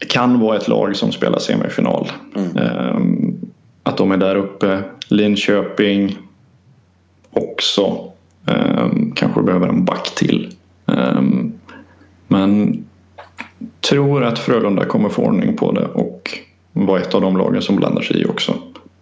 [0.10, 2.12] kan vara ett lag som spelar semifinal.
[2.36, 3.36] Ehm,
[3.84, 4.84] att de är där uppe.
[5.08, 6.18] Linköping
[7.32, 8.12] också.
[8.48, 10.54] Ehm, kanske behöver en back till.
[10.88, 11.54] Ehm,
[12.28, 12.84] men
[13.90, 16.40] tror att Frölunda kommer få ordning på det och
[16.74, 18.54] vara ett av de lagen som blandar sig i också.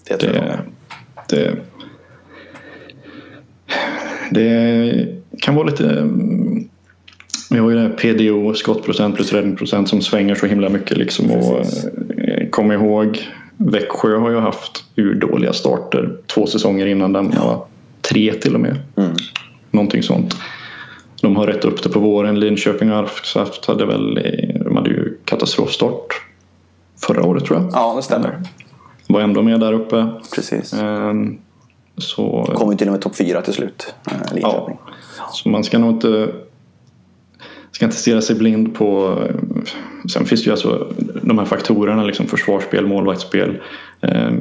[0.07, 0.43] Det tror jag.
[1.29, 1.55] Det, det,
[4.31, 5.07] det
[5.41, 6.09] kan vara lite...
[7.51, 10.97] mm, Vi har ju det här PDO, skottprocent plus räddningsprocent som svänger så himla mycket.
[10.97, 11.31] Liksom.
[11.31, 11.59] Och,
[12.17, 13.19] eh, kom ihåg,
[13.57, 17.31] Växjö har ju haft urdåliga starter två säsonger innan den.
[17.35, 17.67] Ja.
[18.01, 18.77] Tre till och med.
[19.71, 20.35] Någonting sånt.
[21.21, 22.39] De har rätt upp det på våren.
[22.39, 26.21] Linköping och Arvsaft hade väl eh, de hade ju katastrofstart
[27.05, 27.69] förra året tror jag.
[27.73, 28.41] Ja, det stämmer.
[29.07, 30.07] Var ändå med där uppe.
[30.35, 30.73] Precis.
[30.73, 31.37] Ehm,
[31.97, 34.77] Så, Kom ju till och med topp fyra till slut, eh, Linköping.
[35.31, 36.29] så man ska nog inte
[37.77, 39.35] ska inte stirra sig blind på eh,
[40.09, 43.57] sen finns det ju alltså de här faktorerna liksom försvarsspel, målvaktsspel
[44.01, 44.31] eh,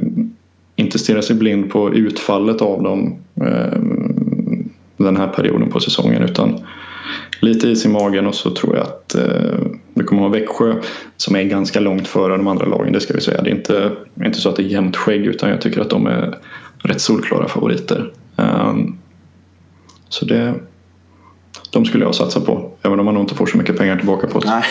[0.75, 3.79] inte stirra sig blind på utfallet av dem eh,
[4.97, 6.59] den här perioden på säsongen utan
[7.39, 9.59] lite is i magen och så tror jag att eh,
[9.93, 10.75] du kommer ha Växjö
[11.17, 13.41] som är ganska långt före de andra lagen, det ska vi säga.
[13.41, 13.91] Det är inte,
[14.25, 16.37] inte så att det är jämnt skägg utan jag tycker att de är
[16.77, 18.11] rätt solklara favoriter.
[18.35, 18.97] Um,
[20.09, 20.53] så det,
[21.71, 24.27] de skulle jag satsa på, även om man nog inte får så mycket pengar tillbaka
[24.27, 24.49] på det.
[24.49, 24.63] Nej,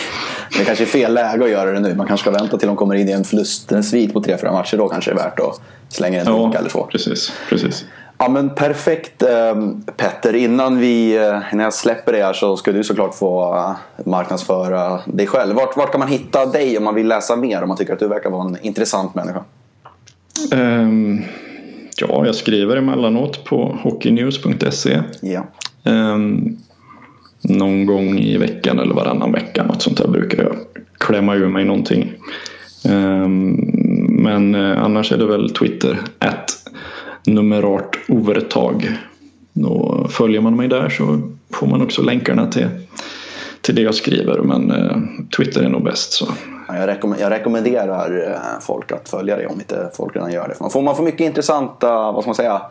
[0.57, 1.95] det kanske är fel läge att göra det nu.
[1.95, 4.77] Man kanske ska vänta till de kommer in i en förlustsvit på 3-4 matcher.
[4.77, 6.83] Då kanske det är värt att slänga en Ja, drink eller så.
[6.83, 7.31] precis.
[7.49, 7.85] precis.
[8.19, 9.55] Ja men perfekt eh,
[9.97, 10.35] Petter.
[10.35, 14.99] Innan, vi, eh, innan jag släpper det här så ska du såklart få eh, marknadsföra
[15.05, 15.55] dig själv.
[15.55, 17.61] Vart, vart kan man hitta dig om man vill läsa mer?
[17.61, 19.43] Om man tycker att du verkar vara en intressant människa.
[20.51, 21.21] Ehm,
[21.97, 25.01] ja, jag skriver emellanåt på hockeynews.se.
[25.21, 25.43] Ja.
[25.83, 26.57] Ehm,
[27.41, 29.63] någon gång i veckan eller varannan vecka.
[29.63, 30.55] Något sånt där brukar jag
[30.97, 32.13] klämma ur mig någonting.
[32.85, 33.51] Ehm,
[34.09, 35.99] men eh, annars är det väl Twitter.
[36.19, 36.49] Att
[37.25, 38.97] numerart overtag.
[39.65, 41.21] Och följer man mig där så
[41.53, 42.67] får man också länkarna till,
[43.61, 44.39] till det jag skriver.
[44.39, 44.97] Men eh,
[45.37, 46.11] Twitter är nog bäst.
[46.11, 46.27] Så.
[46.67, 50.55] Jag, jag rekommenderar eh, folk att följa dig om inte folk redan gör det.
[50.59, 52.61] Man får, man får mycket intressanta, vad ska man säga,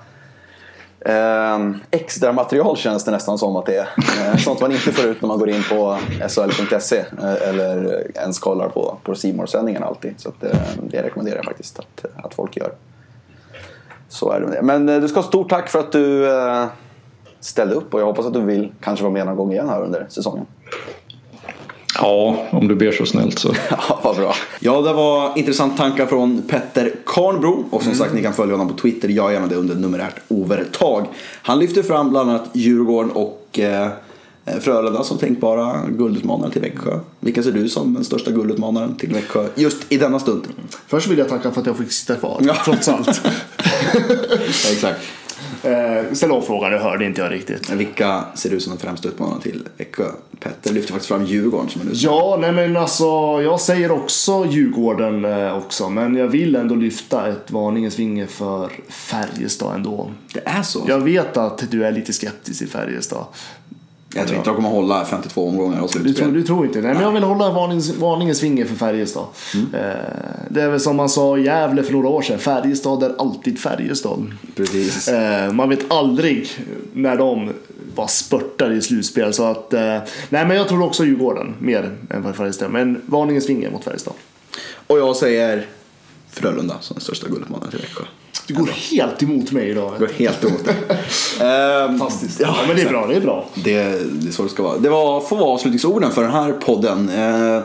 [1.09, 3.89] eh, extra material känns det nästan som att det är.
[4.33, 5.99] Eh, sånt man inte får ut när man går in på
[6.29, 10.15] shl.se eh, eller ens kollar på, på C sändningen alltid.
[10.17, 12.73] Så att, eh, det rekommenderar jag faktiskt att, att folk gör.
[14.09, 14.63] Så är det med det.
[14.63, 16.67] Men eh, du ska ha stort tack för att du eh,
[17.41, 19.83] ställde upp och jag hoppas att du vill kanske vara med någon gång igen här
[19.83, 20.47] under säsongen.
[21.99, 23.55] Ja, om du ber så snällt så.
[23.71, 24.35] Ja, vad bra.
[24.61, 27.65] Ja, det var intressant tankar från Petter Karnbro.
[27.71, 29.09] Och som sagt, ni kan följa honom på Twitter.
[29.09, 31.07] Jag gör det under numerärt overtag.
[31.43, 33.89] Han lyfter fram bland annat Djurgården och eh,
[34.61, 36.99] Frölunda som tänkbara guldutmanare till Växjö.
[37.21, 40.43] Vilka ser du som den största guldutmanaren till Växjö just i denna stund?
[40.87, 42.57] Först vill jag tacka för att jag fick sitta kvar, Ja.
[42.65, 43.21] trots allt.
[43.95, 45.01] Ja, exakt.
[45.63, 47.71] Eh, ställ om frågan, det hörde inte jag riktigt.
[47.71, 50.05] Vilka ser ut som de främsta utmanarna till Växjö?
[50.41, 52.19] Petter lyfter faktiskt fram Djurgården som en utmanare.
[52.19, 53.05] Ja, nej men alltså
[53.43, 55.89] jag säger också Djurgården eh, också.
[55.89, 60.11] Men jag vill ändå lyfta ett varningens finger för Färjestad ändå.
[60.33, 60.85] Det är så?
[60.89, 63.25] Jag vet att du är lite skeptisk i Färjestad.
[64.19, 66.33] Jag tror inte de kommer hålla 52 omgångar och Du tror, slutspel.
[66.33, 66.81] du tror inte?
[66.81, 69.25] Nej, men jag vill hålla varnings, varningens finger för Färjestad.
[69.55, 69.81] Eh,
[70.51, 72.39] det är väl som man sa i Gävle för några år sedan.
[72.39, 74.33] Färjestad är alltid Färjestad.
[74.57, 75.09] Precis.
[75.09, 76.49] Eh, man vet aldrig
[76.93, 77.51] när de
[77.95, 79.33] bara spurtar i slutspel.
[79.33, 79.81] Så att, eh,
[80.29, 82.71] nej, men jag tror också Djurgården mer än Färjestad.
[82.71, 84.15] Men varningens finger mot Färjestad.
[84.87, 85.67] Och jag säger
[86.31, 88.05] Frölunda som den största guldutmanaren till Växjö.
[88.47, 89.93] Du går helt emot mig idag.
[89.93, 90.73] Jag går helt emot det.
[91.45, 92.41] Ehm, Fantastiskt.
[92.41, 93.07] Ja, Ja, men det är bra.
[93.07, 93.47] Det är bra.
[93.55, 93.73] Det,
[94.13, 94.79] det är så det ska vara.
[94.79, 97.09] Det var, får vara avslutningsorden för den här podden.
[97.09, 97.63] Eh,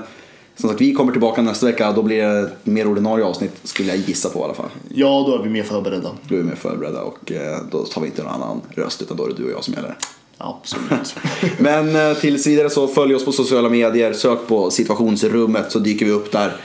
[0.55, 1.91] som sagt, vi kommer tillbaka nästa vecka.
[1.91, 4.69] Då blir det ett mer ordinarie avsnitt skulle jag gissa på i alla fall.
[4.89, 6.09] Ja, då är vi mer förberedda.
[6.27, 9.17] Då är vi mer förberedda och eh, då tar vi inte någon annan röst utan
[9.17, 9.97] då är det du och jag som gäller.
[10.37, 11.15] Absolut.
[11.57, 14.13] Men eh, tills vidare så följ oss på sociala medier.
[14.13, 16.55] Sök på situationsrummet så dyker vi upp där.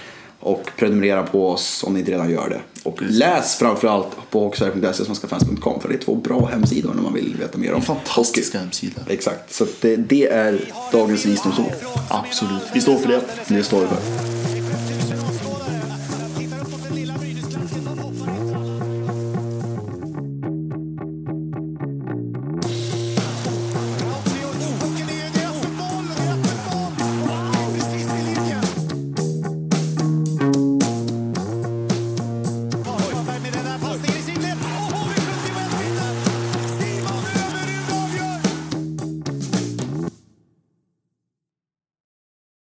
[0.46, 2.88] Och prenumerera på oss om ni inte redan gör det.
[2.88, 7.14] Och läs framförallt på hockeysverige.se och svenskafans.com för det är två bra hemsidor när man
[7.14, 9.00] vill veta mer om Fantastiska hemsida.
[9.08, 10.60] Exakt, så det, det är
[10.92, 11.72] dagens visdomsord.
[12.10, 12.62] Absolut.
[12.74, 13.20] Vi står för det.
[13.48, 14.35] Det står vi för.